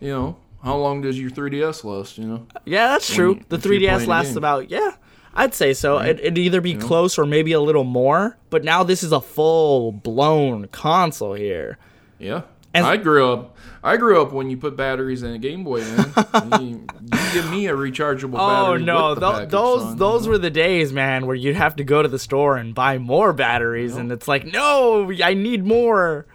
you 0.01 0.09
know, 0.11 0.37
how 0.65 0.77
long 0.77 1.01
does 1.03 1.19
your 1.21 1.31
3DS 1.31 1.85
last? 1.85 2.19
You 2.19 2.27
know, 2.27 2.47
Yeah, 2.65 2.89
that's 2.89 3.13
true. 3.13 3.41
the 3.49 3.59
3DS 3.59 4.07
lasts 4.07 4.35
about 4.37 4.71
yeah. 4.71 4.93
I'd 5.35 5.55
say 5.55 5.73
so. 5.75 5.99
It, 5.99 6.19
it'd 6.19 6.39
either 6.39 6.61
be 6.61 6.75
close 6.75 7.17
or 7.17 7.25
maybe 7.25 7.53
a 7.53 7.61
little 7.61 7.85
more. 7.85 8.37
But 8.51 8.65
now 8.65 8.83
this 8.83 9.05
is 9.05 9.13
a 9.13 9.21
full 9.21 9.93
blown 9.93 10.67
console 10.69 11.35
here. 11.35 11.79
yeah. 12.19 12.43
And- 12.75 12.87
I 12.87 12.97
grew 12.97 13.33
up. 13.33 13.57
I 13.83 13.97
grew 13.97 14.21
up 14.21 14.33
when 14.33 14.51
you 14.51 14.57
put 14.57 14.77
batteries 14.77 15.23
in 15.23 15.33
a 15.33 15.39
Game 15.39 15.63
Boy. 15.63 15.81
Man, 15.81 16.61
you, 16.61 16.87
you 17.01 17.33
give 17.33 17.49
me 17.49 17.69
a 17.69 17.75
rechargeable 17.75 18.35
oh, 18.35 18.49
battery. 18.49 18.83
Oh 18.83 18.85
no, 18.85 19.09
with 19.11 19.15
the 19.15 19.21
tho- 19.21 19.33
package, 19.33 19.51
those 19.51 19.83
son, 19.83 19.97
those 19.99 20.23
you 20.23 20.27
know? 20.27 20.33
were 20.33 20.39
the 20.39 20.51
days, 20.51 20.93
man, 20.93 21.27
where 21.27 21.37
you'd 21.37 21.55
have 21.55 21.77
to 21.77 21.85
go 21.85 22.03
to 22.03 22.09
the 22.09 22.19
store 22.19 22.57
and 22.57 22.75
buy 22.75 22.99
more 22.99 23.33
batteries, 23.33 23.97
and 23.97 24.11
it's 24.11 24.27
like, 24.27 24.45
no, 24.45 25.13
I 25.23 25.35
need 25.35 25.65
more. 25.65 26.27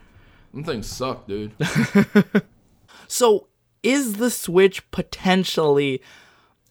Them 0.54 0.64
things 0.64 0.88
suck, 0.88 1.28
dude. 1.28 1.52
So, 3.14 3.48
is 3.84 4.14
the 4.16 4.32
Switch 4.32 4.90
potentially? 4.90 6.02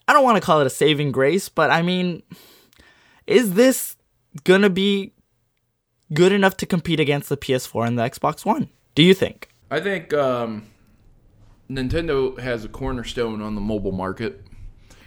I 0.08 0.12
don't 0.12 0.24
want 0.24 0.38
to 0.38 0.40
call 0.44 0.60
it 0.60 0.66
a 0.66 0.70
saving 0.70 1.12
grace, 1.12 1.48
but 1.48 1.70
I 1.70 1.82
mean, 1.82 2.24
is 3.28 3.54
this 3.54 3.96
gonna 4.42 4.68
be 4.68 5.12
good 6.12 6.32
enough 6.32 6.56
to 6.56 6.66
compete 6.66 6.98
against 6.98 7.28
the 7.28 7.36
PS4 7.36 7.86
and 7.86 7.96
the 7.96 8.02
Xbox 8.02 8.44
One? 8.44 8.70
Do 8.96 9.04
you 9.04 9.14
think? 9.14 9.51
I 9.72 9.80
think 9.80 10.12
um, 10.12 10.64
Nintendo 11.70 12.38
has 12.38 12.64
a 12.64 12.68
cornerstone 12.68 13.40
on 13.40 13.54
the 13.54 13.60
mobile 13.60 13.92
market. 13.92 14.44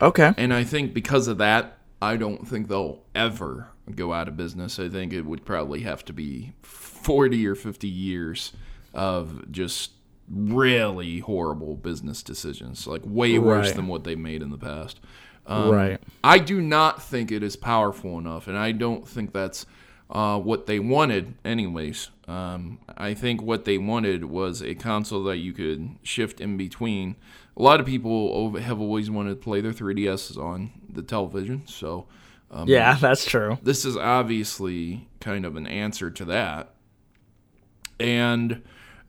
Okay. 0.02 0.34
And 0.38 0.52
I 0.54 0.64
think 0.64 0.94
because 0.94 1.28
of 1.28 1.38
that, 1.38 1.78
I 2.02 2.18
don't 2.18 2.48
think 2.48 2.68
they'll 2.68 3.04
ever 3.14 3.70
go 3.96 4.12
out 4.12 4.28
of 4.28 4.36
business. 4.36 4.80
I 4.80 4.90
think 4.90 5.14
it 5.14 5.22
would 5.22 5.46
probably 5.46 5.82
have 5.82 6.04
to 6.06 6.14
be 6.14 6.54
40 6.64 7.46
or 7.48 7.54
50 7.54 7.88
years 7.88 8.54
of 8.94 9.52
just 9.52 9.92
really 10.28 11.20
horrible 11.20 11.76
business 11.76 12.24
decisions, 12.24 12.88
like 12.88 13.04
way 13.06 13.38
worse 13.38 13.68
Right. 13.68 13.76
than 13.76 13.88
what 13.88 14.04
they 14.04 14.16
made 14.16 14.42
in 14.42 14.50
the 14.50 14.58
past. 14.58 15.00
Um, 15.46 15.70
Right. 15.70 16.02
I 16.24 16.40
do 16.40 16.60
not 16.60 17.04
think 17.04 17.32
it 17.32 17.44
is 17.44 17.56
powerful 17.56 18.18
enough, 18.18 18.48
and 18.48 18.58
I 18.58 18.72
don't 18.72 19.08
think 19.08 19.32
that's 19.32 19.68
uh, 20.10 20.40
what 20.40 20.66
they 20.66 20.80
wanted, 20.80 21.34
anyways. 21.44 22.10
Um, 22.28 22.80
I 22.98 23.14
think 23.14 23.42
what 23.42 23.66
they 23.66 23.78
wanted 23.78 24.26
was 24.26 24.62
a 24.62 24.76
console 24.76 25.24
that 25.26 25.38
you 25.38 25.54
could 25.54 25.96
shift 26.04 26.40
in 26.42 26.58
between. 26.58 27.16
A 27.58 27.62
lot 27.62 27.80
of 27.80 27.86
people 27.86 28.56
have 28.58 28.80
always 28.82 29.10
wanted 29.10 29.30
to 29.32 29.36
play 29.38 29.62
their 29.62 29.72
3DSs 29.74 30.38
on 30.38 30.72
the 30.92 31.02
television, 31.02 31.64
so 31.68 32.06
um, 32.52 32.68
Yeah, 32.68 32.96
that's 33.00 33.26
true. 33.26 33.58
this 33.64 33.86
is 33.86 33.96
obviously 33.98 35.08
kind 35.20 35.46
of 35.46 35.56
an 35.56 35.66
answer 35.68 36.10
to 36.12 36.26
that. 36.26 36.72
And 38.00 38.62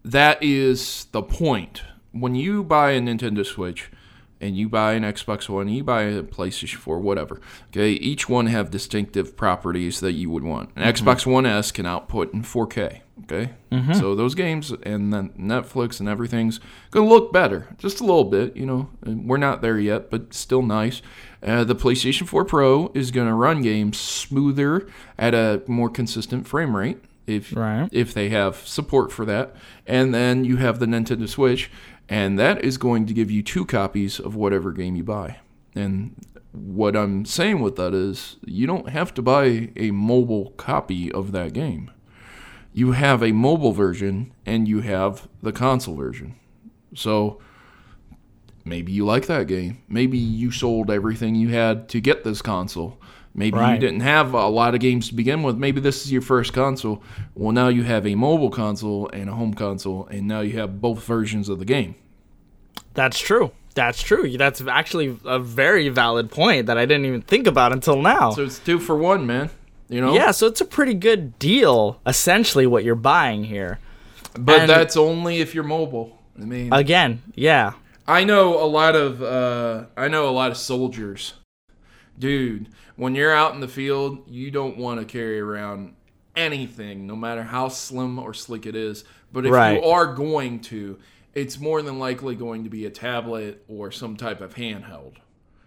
that 0.05 0.43
is 0.43 1.07
the 1.13 1.23
point. 1.23 1.83
When 2.13 2.35
you 2.35 2.63
buy 2.63 2.93
a 2.93 3.01
Nintendo 3.01 3.45
Switch 3.45 3.91
and 4.41 4.57
you 4.57 4.69
buy 4.69 4.93
an 4.95 5.03
Xbox 5.03 5.49
One, 5.49 5.69
you 5.69 5.83
buy 5.83 6.03
a 6.03 6.23
PlayStation 6.23 6.77
4, 6.77 6.99
whatever, 7.01 7.41
okay, 7.69 7.91
each 7.93 8.29
one 8.29 8.47
have 8.47 8.71
distinctive 8.71 9.37
properties 9.37 10.01
that 10.01 10.13
you 10.13 10.31
would 10.31 10.43
want. 10.45 10.71
An 10.77 10.83
Xbox 10.83 11.25
One 11.27 11.47
S 11.47 11.73
can 11.73 11.87
output 11.87 12.33
in 12.35 12.43
4K, 12.43 13.01
okay? 13.25 13.51
So 13.95 14.15
those 14.15 14.35
games 14.35 14.73
and 14.83 15.13
then 15.13 15.31
Netflix 15.39 16.01
and 16.01 16.09
everything's 16.09 16.61
going 16.91 17.09
to 17.09 17.15
look 17.15 17.33
better, 17.33 17.75
just 17.79 18.01
a 18.01 18.05
little 18.05 18.25
bit, 18.25 18.57
you 18.57 18.65
know. 18.67 18.89
And 19.03 19.29
We're 19.29 19.37
not 19.39 19.63
there 19.63 19.79
yet, 19.79 20.11
but 20.11 20.33
still 20.35 20.63
nice. 20.63 21.03
Uh, 21.43 21.65
the 21.65 21.75
PlayStation 21.77 22.27
4 22.27 22.45
Pro 22.45 22.91
is 22.95 23.11
going 23.11 23.29
to 23.29 23.35
run 23.35 23.63
games 23.63 23.99
smoother 23.99 24.87
at 25.19 25.35
a 25.35 25.63
more 25.67 25.89
consistent 25.91 26.47
frame 26.47 26.77
rate 26.77 26.99
if 27.27 27.55
Right. 27.55 27.89
if 27.93 28.15
they 28.15 28.29
have 28.31 28.57
support 28.67 29.13
for 29.13 29.25
that. 29.25 29.55
And 29.87 30.15
then 30.15 30.45
you 30.45 30.57
have 30.57 30.79
the 30.79 30.87
Nintendo 30.87 31.29
Switch, 31.29 31.71
and 32.09 32.39
that 32.39 32.65
is 32.65 32.79
going 32.79 33.07
to 33.07 33.15
give 33.15 33.31
you 33.31 33.43
two 33.43 33.65
copies 33.65 34.19
of 34.21 34.35
whatever 34.37 34.73
game 34.73 34.97
you 34.97 35.05
buy. 35.05 35.39
And 35.75 36.15
what 36.53 36.97
I'm 36.97 37.25
saying 37.25 37.61
with 37.61 37.77
that 37.77 37.93
is 37.95 38.37
you 38.47 38.67
don't 38.67 38.89
have 38.89 39.13
to 39.15 39.23
buy 39.23 39.71
a 39.77 39.91
mobile 39.91 40.53
copy 40.57 41.13
of 41.13 41.33
that 41.33 41.53
game. 41.53 41.91
You 42.73 42.93
have 42.93 43.23
a 43.23 43.33
mobile 43.33 43.73
version 43.73 44.33
and 44.45 44.67
you 44.69 44.81
have 44.81 45.29
the 45.43 45.53
console 45.53 45.95
version. 45.97 46.35
So 46.95 47.41
maybe 48.65 48.93
you 48.93 49.05
like 49.05 49.27
that 49.27 49.47
game. 49.47 49.83
Maybe 49.89 50.19
you 50.19 50.51
sold 50.51 50.91
everything 50.91 51.35
you 51.35 51.49
had 51.49 51.89
to 51.91 52.01
get 52.01 52.25
this 52.25 52.43
console. 52.43 52.99
Maybe 53.39 53.59
you 53.59 53.77
didn't 53.79 54.01
have 54.01 54.33
a 54.33 54.49
lot 54.49 54.75
of 54.75 54.81
games 54.81 55.09
to 55.09 55.15
begin 55.15 55.43
with. 55.43 55.57
Maybe 55.59 55.79
this 55.79 56.07
is 56.07 56.11
your 56.11 56.23
first 56.23 56.55
console. 56.55 57.03
Well, 57.35 57.53
now 57.53 57.69
you 57.69 57.83
have 57.83 58.07
a 58.07 58.15
mobile 58.15 58.49
console 58.49 59.11
and 59.13 59.29
a 59.29 59.35
home 59.35 59.53
console, 59.53 60.07
and 60.11 60.27
now 60.27 60.41
you 60.41 60.59
have 60.59 60.81
both 60.81 61.05
versions 61.05 61.51
of 61.51 61.59
the 61.59 61.67
game. 61.67 61.97
That's 62.95 63.19
true. 63.19 63.53
That's 63.75 64.03
true. 64.03 64.39
That's 64.39 64.63
actually 64.67 65.19
a 65.27 65.39
very 65.39 65.91
valid 65.91 66.31
point 66.31 66.65
that 66.67 66.79
I 66.79 66.87
didn't 66.87 67.05
even 67.05 67.21
think 67.21 67.47
about 67.47 67.73
until 67.73 68.01
now. 68.01 68.31
So 68.31 68.45
it's 68.45 68.59
two 68.59 68.79
for 68.79 68.97
one, 68.97 69.27
man. 69.27 69.51
You 69.91 70.01
know? 70.01 70.15
yeah, 70.15 70.31
so 70.31 70.47
it's 70.47 70.63
a 70.63 70.65
pretty 70.65 70.95
good 70.95 71.39
deal, 71.39 72.01
essentially, 72.07 72.67
what 72.67 72.85
you're 72.85 72.95
buying 72.95 73.45
here. 73.45 73.79
But 74.33 74.63
and- 74.63 74.71
that's 74.71 74.97
only 74.97 75.41
if 75.41 75.55
you're 75.55 75.63
mobile. 75.63 76.19
I 76.41 76.45
mean, 76.45 76.73
Again, 76.73 77.23
yeah. 77.35 77.73
I 78.09 78.25
know 78.25 78.63
a 78.63 78.67
lot 78.67 78.95
of 78.95 79.23
uh, 79.23 79.87
I 79.97 80.09
know 80.09 80.29
a 80.29 80.31
lot 80.31 80.51
of 80.51 80.57
soldiers, 80.57 81.35
dude. 82.19 82.69
When 82.97 83.15
you're 83.15 83.35
out 83.35 83.55
in 83.55 83.61
the 83.61 83.69
field, 83.69 84.29
you 84.29 84.51
don't 84.51 84.77
want 84.79 85.01
to 85.01 85.07
carry 85.07 85.39
around 85.41 85.95
anything, 86.35 87.07
no 87.07 87.17
matter 87.17 87.43
how 87.43 87.69
slim 87.69 88.19
or 88.19 88.35
sleek 88.35 88.67
it 88.67 88.77
is. 88.77 89.05
But 89.33 89.47
if 89.47 89.53
Right. 89.53 89.83
you 89.83 89.89
are 89.89 90.15
going 90.15 90.61
to, 90.61 90.99
it's 91.35 91.59
more 91.59 91.83
than 91.83 91.99
likely 91.99 92.35
going 92.35 92.65
to 92.65 92.71
be 92.71 92.87
a 92.87 92.91
tablet 92.91 93.65
or 93.69 93.91
some 93.91 94.17
type 94.17 94.41
of 94.41 94.55
handheld. 94.55 95.15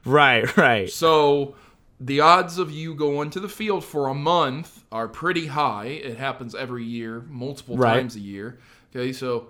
Right, 0.05 0.55
right. 0.57 0.89
So 0.89 1.55
the 1.99 2.21
odds 2.21 2.57
of 2.57 2.71
you 2.71 2.95
going 2.95 3.29
to 3.31 3.39
the 3.39 3.49
field 3.49 3.83
for 3.83 4.07
a 4.07 4.13
month 4.13 4.83
are 4.91 5.07
pretty 5.07 5.47
high. 5.47 5.85
It 5.87 6.17
happens 6.17 6.55
every 6.55 6.83
year, 6.85 7.25
multiple 7.27 7.77
Right. 7.77 7.95
times 7.99 8.15
a 8.15 8.19
year. 8.21 8.59
Okay, 8.95 9.11
so 9.11 9.49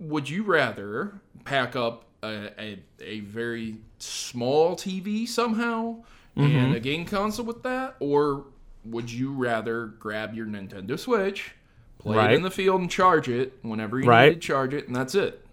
would 0.00 0.28
you 0.28 0.42
rather 0.42 1.20
pack 1.44 1.76
up 1.76 2.04
a, 2.24 2.50
a, 2.58 2.78
a 3.00 3.20
very 3.20 3.76
small 3.98 4.74
TV 4.74 5.26
somehow 5.28 5.96
Mm-hmm. 6.36 6.56
and 6.56 6.74
a 6.74 6.80
game 6.80 7.04
console 7.04 7.44
with 7.44 7.62
that, 7.64 7.94
or 8.00 8.44
would 8.86 9.10
you 9.12 9.32
rather 9.32 9.86
grab 9.86 10.32
your 10.34 10.46
Nintendo 10.46 10.98
Switch, 10.98 11.52
play 11.98 12.16
Right. 12.16 12.32
it 12.32 12.36
in 12.36 12.42
the 12.42 12.50
field, 12.50 12.80
and 12.80 12.90
charge 12.90 13.28
it 13.28 13.58
whenever 13.62 14.00
you 14.00 14.06
Right. 14.08 14.28
need 14.30 14.34
to 14.36 14.40
charge 14.40 14.72
it, 14.72 14.86
and 14.86 14.96
that's 14.96 15.14
it? 15.14 15.44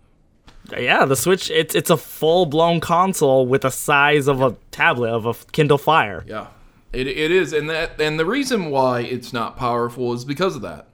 Yeah, 0.71 1.03
the 1.05 1.15
Switch 1.15 1.49
it's 1.51 1.75
it's 1.75 1.89
a 1.89 1.97
full-blown 1.97 2.79
console 2.79 3.45
with 3.45 3.61
the 3.63 3.71
size 3.71 4.27
of 4.27 4.41
a 4.41 4.55
tablet 4.71 5.09
of 5.09 5.25
a 5.25 5.33
Kindle 5.51 5.77
Fire. 5.77 6.23
Yeah, 6.27 6.47
it, 6.93 7.07
it 7.07 7.31
is, 7.31 7.51
and 7.53 7.69
that 7.69 7.99
and 7.99 8.17
the 8.19 8.25
reason 8.25 8.69
why 8.69 9.01
it's 9.01 9.33
not 9.33 9.57
powerful 9.57 10.13
is 10.13 10.23
because 10.25 10.55
of 10.55 10.61
that. 10.61 10.87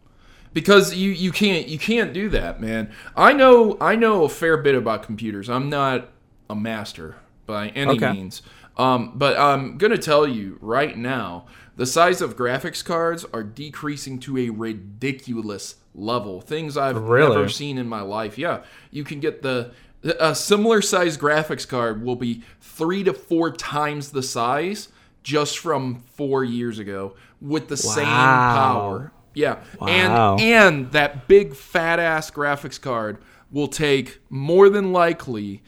Because 0.54 0.96
you 0.96 1.12
you 1.12 1.32
can't 1.32 1.68
you 1.68 1.77
can't 1.77 2.12
do 2.13 2.30
that, 2.30 2.62
man. 2.62 2.89
I 3.15 3.34
know 3.34 3.77
I 3.82 3.96
know 3.96 4.24
a 4.24 4.30
fair 4.30 4.58
bit 4.58 4.75
about 4.75 5.04
computers. 5.04 5.50
I'm 5.50 5.70
not 5.70 6.10
a 6.50 6.56
master 6.56 7.18
by 7.46 7.68
any 7.70 7.92
Okay. 7.98 8.13
means, 8.13 8.42
um, 8.77 9.13
but 9.15 9.38
I'm 9.38 9.77
gonna 9.77 9.98
tell 9.98 10.27
you 10.27 10.58
right 10.62 10.98
now, 10.98 11.46
the 11.75 11.86
size 11.86 12.22
of 12.22 12.36
graphics 12.38 12.84
cards 12.84 13.25
are 13.34 13.44
decreasing 13.44 14.20
to 14.22 14.38
a 14.38 14.50
ridiculous 14.50 15.75
level. 15.94 16.41
Things 16.41 16.77
I've 16.77 16.98
Really? 16.98 17.36
never 17.36 17.50
seen 17.50 17.77
in 17.77 17.88
my 17.88 18.01
life. 18.01 18.38
Yeah, 18.38 18.63
you 18.91 19.03
can 19.03 19.20
get 19.20 19.41
the 19.41 19.72
a 20.20 20.36
similar 20.36 20.82
size 20.82 21.17
graphics 21.17 21.67
card 21.67 22.03
will 22.03 22.15
be 22.15 22.44
three 22.62 23.03
to 23.03 23.13
four 23.13 23.50
times 23.51 24.12
the 24.12 24.22
size 24.22 24.89
just 25.24 25.58
from 25.58 25.96
four 26.15 26.44
years 26.44 26.77
ago 26.77 27.15
with 27.41 27.67
the 27.70 27.77
same 27.77 28.05
power. 28.05 29.12
Yeah, 29.34 29.58
Wow. 29.82 29.88
and 29.88 30.41
and 30.41 30.91
that 30.91 31.27
big 31.27 31.55
fat 31.55 32.00
ass 32.00 32.29
graphics 32.32 32.79
card 32.79 33.17
will 33.51 33.67
take 33.67 34.20
more 34.29 34.70
than 34.70 34.91
likely 34.94 35.63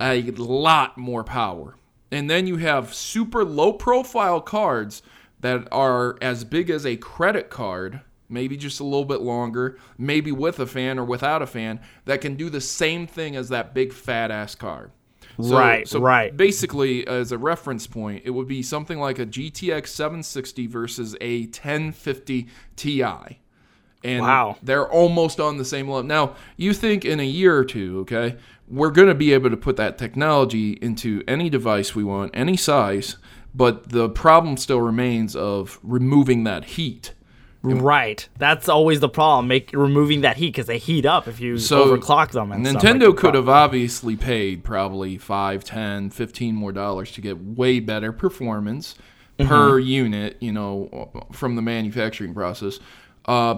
a 0.00 0.30
lot 0.32 0.96
more 0.98 1.22
power. 1.22 1.76
And 2.14 2.30
then 2.30 2.46
you 2.46 2.58
have 2.58 2.94
super 2.94 3.44
low 3.44 3.72
profile 3.72 4.40
cards 4.40 5.02
that 5.40 5.66
are 5.72 6.16
as 6.22 6.44
big 6.44 6.70
as 6.70 6.86
a 6.86 6.96
credit 6.96 7.50
card, 7.50 8.02
maybe 8.28 8.56
just 8.56 8.78
a 8.78 8.84
little 8.84 9.04
bit 9.04 9.20
longer, 9.20 9.78
maybe 9.98 10.30
with 10.30 10.60
a 10.60 10.66
fan 10.66 10.96
or 10.96 11.04
without 11.04 11.42
a 11.42 11.46
fan, 11.46 11.80
that 12.04 12.20
can 12.20 12.36
do 12.36 12.48
the 12.48 12.60
same 12.60 13.08
thing 13.08 13.34
as 13.34 13.48
that 13.48 13.74
big 13.74 13.92
fat 13.92 14.30
ass 14.30 14.54
card. 14.54 14.92
So, 15.40 15.58
Right, 15.58 15.88
so 15.88 15.98
right. 15.98 16.36
Basically, 16.36 17.04
as 17.04 17.32
a 17.32 17.38
reference 17.38 17.88
point, 17.88 18.22
it 18.24 18.30
would 18.30 18.46
be 18.46 18.62
something 18.62 19.00
like 19.00 19.18
a 19.18 19.26
GTX 19.26 19.88
760 19.88 20.68
versus 20.68 21.16
a 21.20 21.46
1050 21.46 22.46
Ti 22.76 23.02
and 24.04 24.20
Wow. 24.22 24.56
they're 24.62 24.88
almost 24.88 25.40
on 25.40 25.56
the 25.56 25.64
same 25.64 25.88
level. 25.88 26.02
Now, 26.06 26.34
you 26.56 26.72
think 26.74 27.04
in 27.04 27.18
a 27.20 27.24
year 27.26 27.56
or 27.56 27.64
two, 27.64 28.00
okay, 28.00 28.36
we're 28.68 28.90
going 28.90 29.08
to 29.08 29.14
be 29.14 29.32
able 29.32 29.50
to 29.50 29.56
put 29.56 29.76
that 29.76 29.98
technology 29.98 30.72
into 30.80 31.22
any 31.26 31.50
device 31.50 31.94
we 31.94 32.04
want, 32.04 32.30
any 32.34 32.56
size, 32.56 33.16
but 33.54 33.90
the 33.90 34.08
problem 34.08 34.56
still 34.56 34.80
remains 34.80 35.34
of 35.34 35.78
removing 35.82 36.44
that 36.44 36.64
heat. 36.64 37.12
Right. 37.62 38.28
That's 38.38 38.68
always 38.68 39.00
the 39.00 39.08
problem. 39.08 39.48
Make 39.48 39.70
removing 39.72 40.20
that 40.20 40.36
heat 40.36 40.48
because 40.48 40.66
they 40.66 40.76
heat 40.76 41.06
up 41.06 41.26
if 41.26 41.40
you 41.40 41.56
So 41.56 41.96
overclock 41.96 42.32
them. 42.32 42.52
And 42.52 42.66
stuff 42.66 42.82
Nintendo 42.82 43.08
like 43.08 43.16
could 43.16 43.34
have 43.34 43.48
obviously 43.48 44.16
paid 44.16 44.64
probably 44.64 45.16
5, 45.16 45.64
10, 45.64 46.10
15 46.10 46.54
more 46.54 46.72
dollars 46.72 47.10
to 47.12 47.22
get 47.22 47.40
way 47.42 47.80
better 47.80 48.12
performance 48.12 48.94
Mm-hmm. 49.36 49.48
per 49.48 49.80
unit, 49.80 50.36
you 50.38 50.52
know, 50.52 51.10
from 51.32 51.56
the 51.56 51.62
manufacturing 51.62 52.34
process. 52.34 52.78
Uh, 53.24 53.56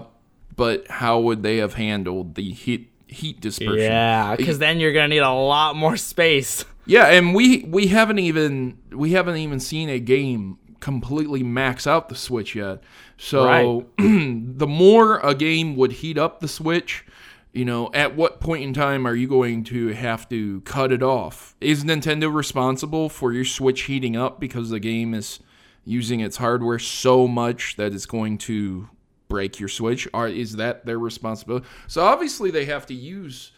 but 0.56 0.88
how 0.88 1.20
would 1.20 1.42
they 1.42 1.58
have 1.58 1.74
handled 1.74 2.34
the 2.34 2.52
heat 2.52 2.90
heat 3.06 3.40
dispersion? 3.40 3.90
Yeah, 3.90 4.36
because 4.36 4.58
then 4.58 4.80
you're 4.80 4.92
gonna 4.92 5.08
need 5.08 5.18
a 5.18 5.30
lot 5.30 5.76
more 5.76 5.96
space. 5.96 6.64
Yeah, 6.86 7.06
and 7.06 7.34
we 7.34 7.64
we 7.64 7.88
haven't 7.88 8.18
even 8.18 8.78
we 8.90 9.12
haven't 9.12 9.36
even 9.36 9.60
seen 9.60 9.88
a 9.88 9.98
game 9.98 10.58
completely 10.80 11.42
max 11.42 11.86
out 11.86 12.08
the 12.08 12.14
Switch 12.14 12.54
yet. 12.54 12.82
So 13.16 13.86
the 13.98 14.66
more 14.66 15.18
a 15.18 15.34
game 15.34 15.76
would 15.76 15.92
heat 15.92 16.18
up 16.18 16.40
the 16.40 16.48
Switch, 16.48 17.04
you 17.52 17.64
know, 17.64 17.90
at 17.92 18.14
what 18.14 18.40
point 18.40 18.62
in 18.62 18.72
time 18.72 19.06
are 19.06 19.14
you 19.14 19.26
going 19.26 19.64
to 19.64 19.88
have 19.88 20.28
to 20.28 20.60
cut 20.60 20.92
it 20.92 21.02
off? 21.02 21.56
Is 21.60 21.84
Nintendo 21.84 22.32
responsible 22.32 23.08
for 23.08 23.32
your 23.32 23.44
Switch 23.44 23.82
heating 23.82 24.16
up 24.16 24.38
because 24.38 24.70
the 24.70 24.80
game 24.80 25.14
is 25.14 25.40
using 25.84 26.20
its 26.20 26.36
hardware 26.36 26.78
so 26.78 27.26
much 27.26 27.76
that 27.76 27.92
it's 27.92 28.06
going 28.06 28.38
to 28.38 28.88
break 29.28 29.58
your 29.60 29.68
Switch? 29.68 30.08
Or 30.14 30.28
is 30.28 30.56
that 30.56 30.86
their 30.86 30.98
responsibility? 30.98 31.66
So 31.86 32.04
obviously 32.04 32.50
they 32.50 32.64
have 32.66 32.86
to 32.86 32.94
use 32.94 33.52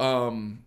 um 0.00 0.64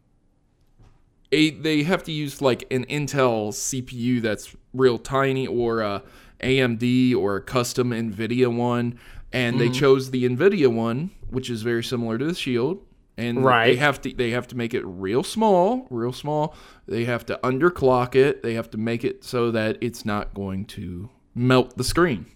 a 1.32 1.52
they 1.52 1.84
have 1.84 2.04
to 2.04 2.12
use 2.12 2.42
like 2.42 2.66
an 2.72 2.86
Intel 2.86 3.50
CPU 3.50 4.22
that's 4.22 4.56
real 4.74 4.98
tiny 4.98 5.46
or 5.46 5.82
a 5.82 6.04
AMD 6.42 7.16
or 7.16 7.36
a 7.38 7.42
custom 7.42 7.90
Nvidia 7.92 8.54
one 8.56 8.98
and 9.34 9.58
Mm-hmm. 9.58 9.60
they 9.60 9.70
chose 9.78 10.12
the 10.12 10.28
Nvidia 10.28 10.74
one 10.74 11.12
which 11.30 11.50
is 11.50 11.62
very 11.62 11.84
similar 11.84 12.18
to 12.18 12.26
the 12.26 12.34
Shield 12.34 12.82
and 13.18 13.44
right. 13.44 13.68
they 13.68 13.76
have 13.76 14.00
to 14.02 14.14
they 14.14 14.30
have 14.30 14.48
to 14.48 14.56
make 14.56 14.74
it 14.74 14.84
real 14.86 15.24
small, 15.24 15.88
real 15.90 16.14
small. 16.14 16.56
They 16.88 17.06
have 17.06 17.26
to 17.26 17.40
underclock 17.44 18.16
it. 18.16 18.44
They 18.44 18.54
have 18.54 18.70
to 18.72 18.78
make 18.78 19.04
it 19.04 19.24
so 19.24 19.50
that 19.52 19.78
it's 19.82 20.06
not 20.06 20.34
going 20.36 20.66
to 20.66 21.10
melt 21.34 21.76
the 21.78 21.84
screen. 21.84 22.28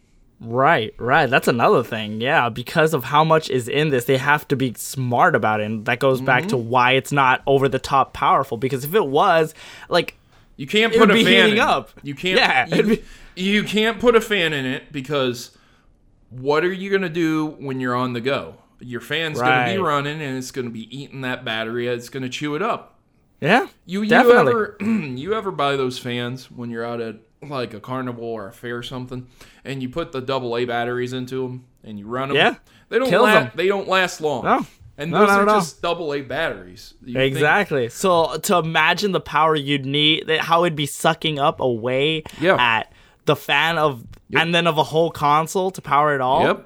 Right, 0.43 0.93
right. 0.97 1.29
That's 1.29 1.47
another 1.47 1.83
thing. 1.83 2.19
Yeah, 2.19 2.49
because 2.49 2.95
of 2.95 3.03
how 3.03 3.23
much 3.23 3.49
is 3.49 3.67
in 3.67 3.89
this, 3.89 4.05
they 4.05 4.17
have 4.17 4.47
to 4.47 4.55
be 4.55 4.73
smart 4.75 5.35
about 5.35 5.61
it. 5.61 5.65
And 5.65 5.85
that 5.85 5.99
goes 5.99 6.19
back 6.19 6.41
Mm-hmm. 6.41 6.49
to 6.49 6.57
why 6.57 6.93
it's 6.93 7.11
not 7.11 7.43
over 7.45 7.69
the 7.69 7.77
top 7.79 8.13
powerful. 8.13 8.57
Because 8.57 8.83
if 8.83 8.95
it 8.95 9.05
was, 9.05 9.53
like, 9.87 10.15
You 10.57 10.65
can't 10.65 10.91
put 10.93 11.11
a 11.11 11.23
fan 11.23 11.51
in 11.51 11.59
up. 11.59 11.91
You 12.01 12.15
can't. 12.15 12.39
Yeah, 12.39 12.65
You, 12.75 12.83
be- 12.83 13.03
you 13.35 13.63
can't 13.63 13.99
put 13.99 14.15
a 14.15 14.21
fan 14.21 14.51
in 14.53 14.65
it 14.65 14.91
because 14.91 15.55
what 16.31 16.63
are 16.63 16.73
you 16.73 16.89
gonna 16.89 17.07
do 17.09 17.45
when 17.59 17.79
you're 17.79 17.95
on 17.95 18.13
the 18.13 18.21
go? 18.21 18.55
Your 18.79 19.01
fan's 19.01 19.39
gonna 19.39 19.71
be 19.71 19.77
running 19.77 20.21
and 20.23 20.37
it's 20.39 20.49
gonna 20.49 20.69
be 20.71 20.87
eating 20.97 21.21
that 21.21 21.45
battery. 21.45 21.87
It's 21.87 22.09
gonna 22.09 22.29
chew 22.29 22.55
it 22.55 22.63
up. 22.63 22.99
yeah, 23.41 23.67
You 23.85 24.01
you 24.01 24.09
Definitely. 24.09 24.51
ever 24.53 24.77
you 24.81 25.33
ever 25.35 25.51
buy 25.51 25.75
those 25.75 25.99
fans 25.99 26.49
when 26.49 26.71
you're 26.71 26.85
out 26.85 26.99
at 26.99 27.17
like 27.47 27.73
a 27.73 27.79
carnival 27.79 28.23
or 28.25 28.47
a 28.47 28.53
fair 28.53 28.77
or 28.77 28.83
something, 28.83 29.27
and 29.65 29.81
you 29.81 29.89
put 29.89 30.11
the 30.11 30.21
double 30.21 30.55
A 30.57 30.65
batteries 30.65 31.13
into 31.13 31.43
them 31.43 31.65
and 31.83 31.97
you 31.99 32.05
run 32.07 32.29
them? 32.29 32.37
Yeah. 32.37 32.55
They 32.89 32.99
don't 32.99 33.09
Kills 33.09 33.23
la- 33.23 33.35
'em. 33.37 33.51
They 33.55 33.67
don't 33.67 33.87
last 33.87 34.21
long. 34.21 34.43
No. 34.43 34.65
And 34.97 35.09
No, 35.11 35.19
those 35.21 35.29
are 35.29 35.41
at 35.43 35.47
all. 35.47 35.59
just 35.59 35.81
double 35.81 36.13
A 36.13 36.21
batteries. 36.21 36.93
You 37.03 37.13
think- 37.15 37.33
exactly. 37.33 37.89
So 37.89 38.37
to 38.37 38.57
imagine 38.57 39.13
the 39.13 39.19
power 39.21 39.55
you'd 39.55 39.85
need, 39.85 40.27
that 40.27 40.41
how 40.41 40.63
it'd 40.65 40.75
be 40.75 40.85
sucking 40.85 41.39
up 41.39 41.59
away 41.59 42.23
Yeah. 42.39 42.57
at 42.59 42.91
the 43.25 43.35
fan 43.35 43.77
of, 43.77 44.03
and 44.35 44.53
then 44.53 44.67
of 44.67 44.77
a 44.77 44.83
whole 44.83 45.09
console 45.09 45.71
to 45.71 45.81
power 45.81 46.13
it 46.13 46.21
all. 46.21 46.43
Yep. 46.43 46.65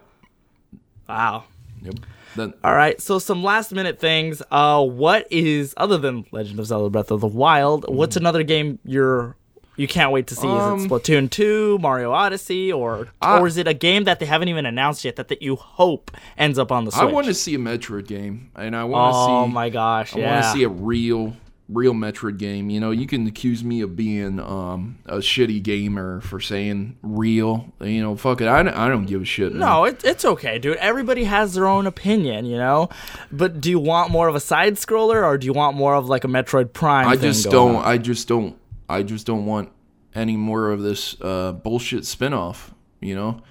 Wow. 1.08 1.44
Yep. 1.84 1.96
Then 2.36 2.54
All 2.66 2.74
right, 2.76 3.00
so 3.00 3.18
some 3.20 3.44
last 3.44 3.72
minute 3.72 3.98
things. 4.00 4.42
Uh, 4.52 4.84
what 4.84 5.26
is 5.32 5.74
other 5.78 5.98
than 5.98 6.26
Legend 6.32 6.60
of 6.60 6.66
Zelda: 6.66 6.90
Breath 6.90 7.10
of 7.12 7.22
the 7.22 7.28
Wild? 7.28 7.86
What's 7.88 8.18
another 8.18 8.44
game 8.44 8.80
you're 8.84 9.38
you 9.78 9.88
can't 9.88 10.12
wait 10.12 10.28
to 10.28 10.36
see? 10.36 10.48
Um, 10.48 10.80
is 10.80 10.86
it 10.86 10.90
Splatoon 10.90 11.30
two, 11.30 11.78
Mario 11.80 12.12
Odyssey, 12.12 12.72
or 12.72 13.08
I- 13.22 13.40
or 13.40 13.48
is 13.48 13.58
it 13.58 13.68
a 13.68 13.74
game 13.74 14.04
that 14.06 14.20
they 14.20 14.26
haven't 14.26 14.48
even 14.50 14.66
announced 14.66 15.04
yet 15.06 15.16
that, 15.18 15.28
that 15.30 15.42
you 15.42 15.56
hope 15.56 16.12
ends 16.38 16.58
up 16.60 16.72
on 16.72 16.86
the 16.86 16.92
Switch? 16.92 17.02
I 17.02 17.06
want 17.06 17.28
to 17.28 17.34
see 17.34 17.56
a 17.56 17.60
Metroid 17.60 18.08
game, 18.08 18.52
and 18.56 18.76
I 18.76 18.84
want 18.86 19.14
to 19.14 19.18
Oh 19.18 19.46
see. 19.48 19.54
my 19.54 19.70
gosh! 19.70 20.16
I 20.16 20.20
yeah. 20.20 20.32
want 20.34 20.46
to 20.46 20.52
see 20.52 20.64
a 20.64 20.70
real 20.70 21.36
real 21.68 21.94
Metroid 21.94 22.38
game. 22.38 22.70
You 22.70 22.80
know, 22.80 22.92
you 22.92 23.08
can 23.08 23.26
accuse 23.26 23.64
me 23.64 23.82
of 23.82 23.96
being 23.96 24.40
um, 24.40 25.00
a 25.08 25.18
shitty 25.18 25.64
gamer 25.64 26.22
for 26.22 26.40
saying 26.40 26.96
real. 27.02 27.74
You 27.82 28.04
know, 28.04 28.16
fuck 28.16 28.40
it. 28.42 28.48
I, 28.48 28.62
don't- 28.62 28.76
I 28.78 28.88
don't 28.88 29.06
give 29.06 29.24
a 29.24 29.26
shit. 29.26 29.52
man. 29.52 29.62
No, 29.62 29.86
it, 29.86 30.04
it's 30.06 30.24
okay, 30.24 30.60
dude. 30.60 30.78
Everybody 30.78 31.24
has 31.24 31.56
their 31.56 31.66
own 31.66 31.88
opinion, 31.88 32.46
you 32.46 32.58
know. 32.58 32.90
But 33.32 33.62
do 33.62 33.72
you 33.72 33.80
want 33.80 34.12
more 34.12 34.28
of 34.28 34.36
a 34.36 34.40
side 34.40 34.76
scroller, 34.76 35.24
or 35.24 35.40
do 35.40 35.48
you 35.48 35.54
want 35.54 35.76
more 35.76 35.96
of 35.96 36.08
like 36.08 36.24
a 36.24 36.28
Metroid 36.28 36.72
Prime? 36.72 37.08
I 37.08 37.16
just 37.16 37.50
don't. 37.50 37.78
on? 37.78 37.84
I 37.84 37.98
just 37.98 38.28
don't. 38.28 38.56
I 38.89 39.04
just 39.04 39.26
don't 39.26 39.45
want 39.45 39.71
any 40.13 40.38
more 40.38 40.71
of 40.71 40.82
this 40.82 41.19
uh, 41.21 41.52
bullshit 41.54 42.04
spinoff. 42.04 42.71
You 43.02 43.15
know. 43.15 43.41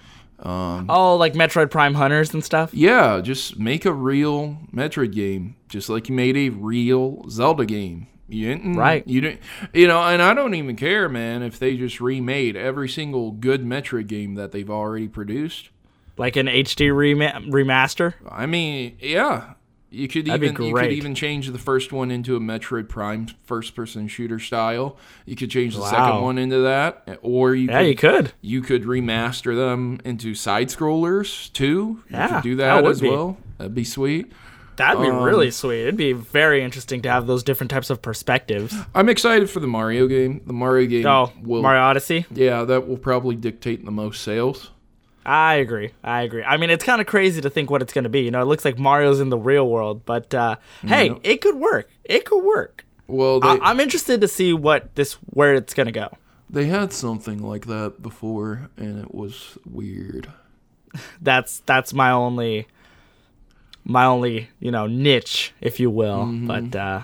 Oh, 0.47 1.17
like 1.17 1.33
Metroid 1.35 1.71
Prime 1.71 1.95
Hunters 1.95 2.35
and 2.35 2.45
stuff. 2.45 2.75
Yeah, 2.75 3.21
just 3.23 3.59
make 3.59 3.85
a 3.85 3.93
real 3.93 4.59
Metroid 4.75 5.13
game, 5.13 5.57
just 5.69 5.89
like 5.89 6.09
you 6.09 6.15
made 6.15 6.37
a 6.37 6.51
real 6.51 7.25
Zelda 7.31 7.65
game. 7.65 8.09
You 8.29 8.49
didn't, 8.55 8.75
Right. 8.77 9.07
You 9.07 9.21
didn't, 9.21 9.41
you 9.73 9.87
know, 9.87 10.03
and 10.03 10.21
I 10.23 10.33
don't 10.35 10.55
even 10.55 10.77
care, 10.77 11.09
man, 11.09 11.43
if 11.43 11.59
they 11.59 11.77
just 11.77 12.01
remade 12.01 12.57
every 12.57 12.89
single 12.89 13.31
good 13.33 13.63
Metroid 13.65 14.07
game 14.07 14.35
that 14.35 14.51
they've 14.51 14.69
already 14.71 15.09
produced. 15.09 15.69
like 16.17 16.37
an 16.37 16.47
HD 16.47 16.95
rema- 16.95 17.41
remaster. 17.49 18.15
I 18.29 18.47
mean, 18.47 18.97
yeah, 19.01 19.55
you 19.95 20.09
could 20.09 20.27
That'd 20.27 20.43
even 20.43 20.65
you 20.67 20.75
could 20.75 20.93
even 20.93 21.15
change 21.15 21.49
the 21.51 21.59
first 21.59 21.93
one 21.93 22.11
into 22.11 22.37
a 22.37 22.41
Metroid 22.41 22.89
Prime 22.89 23.29
first-person 23.45 24.09
shooter 24.09 24.39
style. 24.39 24.97
You 25.27 25.37
could 25.37 25.51
change 25.51 25.75
the 25.75 25.81
Wow. 25.83 25.91
second 25.91 26.23
one 26.23 26.39
into 26.39 26.59
that, 26.61 27.19
or 27.23 27.55
you 27.55 27.69
Yeah, 27.69 27.79
could, 27.81 27.89
you 27.89 27.95
could. 27.97 28.33
you 28.41 28.61
could 28.63 28.83
remaster 28.85 29.55
them 29.57 30.01
into 30.05 30.35
side 30.35 30.69
scrollers 30.69 31.53
too. 31.53 32.01
You 32.11 32.17
Yeah, 32.17 32.29
could 32.29 32.43
do 32.43 32.57
that 32.57 32.75
that, 32.77 32.83
would 32.83 32.91
as 32.93 33.01
be- 33.01 33.09
well. 33.11 33.37
That'd 33.59 33.75
be 33.75 33.85
sweet. 33.85 34.33
That'd 34.77 35.01
be 35.01 35.09
Um, 35.09 35.23
really 35.23 35.53
sweet. 35.53 35.83
It'd 35.83 35.97
be 35.97 36.13
very 36.13 36.61
interesting 36.61 37.01
to 37.03 37.09
have 37.09 37.29
those 37.29 37.45
different 37.45 37.71
types 37.71 37.91
of 37.91 38.03
perspectives. 38.03 38.75
I'm 38.93 39.09
excited 39.09 39.49
for 39.49 39.61
the 39.61 39.69
Mario 39.69 40.09
game. 40.09 40.41
The 40.45 40.53
Mario 40.53 40.89
game 40.89 41.07
Oh, 41.07 41.31
will 41.45 41.63
Mario 41.63 41.81
Odyssey. 41.83 42.27
Yeah, 42.35 42.65
that 42.65 42.89
will 42.89 42.97
probably 42.97 43.37
dictate 43.37 43.85
the 43.85 43.93
most 43.93 44.23
sales. 44.25 44.71
I 45.27 45.55
agree. 45.55 45.93
I 46.03 46.23
agree. 46.23 46.43
I 46.43 46.57
mean, 46.59 46.71
it's 46.71 46.85
kind 46.85 47.01
of 47.01 47.07
crazy 47.07 47.41
to 47.41 47.49
think 47.51 47.71
what 47.71 47.81
it's 47.83 47.93
going 47.93 48.05
to 48.05 48.11
be. 48.11 48.21
You 48.21 48.31
know, 48.31 48.43
it 48.43 48.47
looks 48.47 48.65
like 48.65 48.79
Mario's 48.79 49.21
in 49.21 49.31
the 49.31 49.39
real 49.39 49.69
world, 49.69 50.05
but 50.05 50.35
uh, 50.35 50.57
hey, 50.83 51.13
it 51.23 51.41
could 51.41 51.57
work. 51.57 51.89
It 52.05 52.25
could 52.25 52.45
work. 52.45 52.85
Well, 53.07 53.41
they 53.41 53.49
I- 53.49 53.59
I'm 53.63 53.81
interested 53.81 54.21
to 54.21 54.29
see 54.29 54.53
what 54.53 54.95
this 54.95 55.15
where 55.31 55.55
it's 55.55 55.75
going 55.75 55.87
to 55.87 55.93
go. 55.93 56.09
they 56.51 56.67
had 56.67 56.93
something 56.93 57.43
like 57.43 57.67
that 57.67 58.01
before 58.03 58.69
and 58.77 58.99
it 59.05 59.15
was 59.15 59.59
weird. 59.65 60.31
That's 61.21 61.61
that's 61.67 61.93
my 61.93 62.11
only 62.11 62.67
my 63.85 64.05
only 64.05 64.49
you 64.61 64.71
know 64.71 64.87
niche, 64.87 65.53
if 65.61 65.81
you 65.81 65.91
will. 65.91 66.25
Mm-hmm. 66.27 66.47
But 66.47 66.77
uh, 66.79 67.03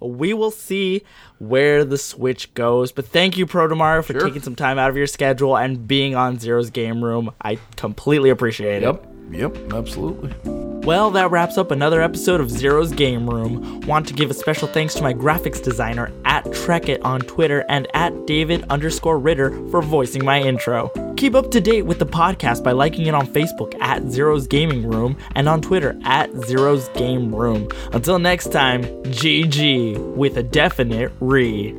we 0.00 0.32
will 0.34 0.50
see 0.50 1.02
where 1.38 1.84
the 1.84 1.98
Switch 1.98 2.52
goes. 2.54 2.92
But 2.92 3.06
thank 3.06 3.36
you, 3.36 3.46
Protomar, 3.46 4.04
for 4.04 4.12
Sure. 4.12 4.22
taking 4.26 4.42
some 4.42 4.56
time 4.56 4.78
out 4.78 4.90
of 4.90 4.96
your 4.96 5.06
schedule 5.06 5.56
and 5.56 5.86
being 5.86 6.14
on 6.14 6.38
Zero's 6.38 6.70
Game 6.70 7.02
Room. 7.04 7.30
I 7.42 7.58
completely 7.76 8.30
appreciate 8.30 8.82
it. 8.82 9.00
Yep. 9.30 9.72
Absolutely. 9.72 10.34
Well, 10.82 11.10
that 11.10 11.30
wraps 11.30 11.58
up 11.58 11.70
another 11.70 12.00
episode 12.00 12.40
of 12.40 12.50
Zero's 12.50 12.90
Game 12.90 13.28
Room. 13.28 13.80
Want 13.82 14.08
to 14.08 14.14
give 14.14 14.30
a 14.30 14.34
special 14.34 14.66
thanks 14.66 14.94
to 14.94 15.02
my 15.02 15.12
graphics 15.12 15.62
designer 15.62 16.10
at 16.24 16.44
Trekit 16.46 17.04
on 17.04 17.20
Twitter 17.20 17.66
and 17.68 17.86
at 17.92 18.26
David 18.26 18.64
underscore 18.70 19.18
Ritter 19.18 19.50
for 19.70 19.82
voicing 19.82 20.24
my 20.24 20.40
intro. 20.40 20.90
Keep 21.18 21.34
up 21.34 21.50
to 21.50 21.60
date 21.60 21.82
with 21.82 21.98
the 21.98 22.06
podcast 22.06 22.64
by 22.64 22.72
liking 22.72 23.06
it 23.06 23.14
on 23.14 23.26
Facebook 23.26 23.78
at 23.82 24.02
Zero's 24.04 24.46
Gaming 24.46 24.88
Room 24.88 25.18
and 25.34 25.50
on 25.50 25.60
Twitter 25.60 25.98
at 26.04 26.32
Zero's 26.46 26.88
Game 26.90 27.34
Room. 27.34 27.68
Until 27.92 28.18
next 28.18 28.50
time, 28.50 28.82
GG 29.04 29.98
with 30.16 30.38
a 30.38 30.42
definite 30.42 31.12
re. 31.20 31.76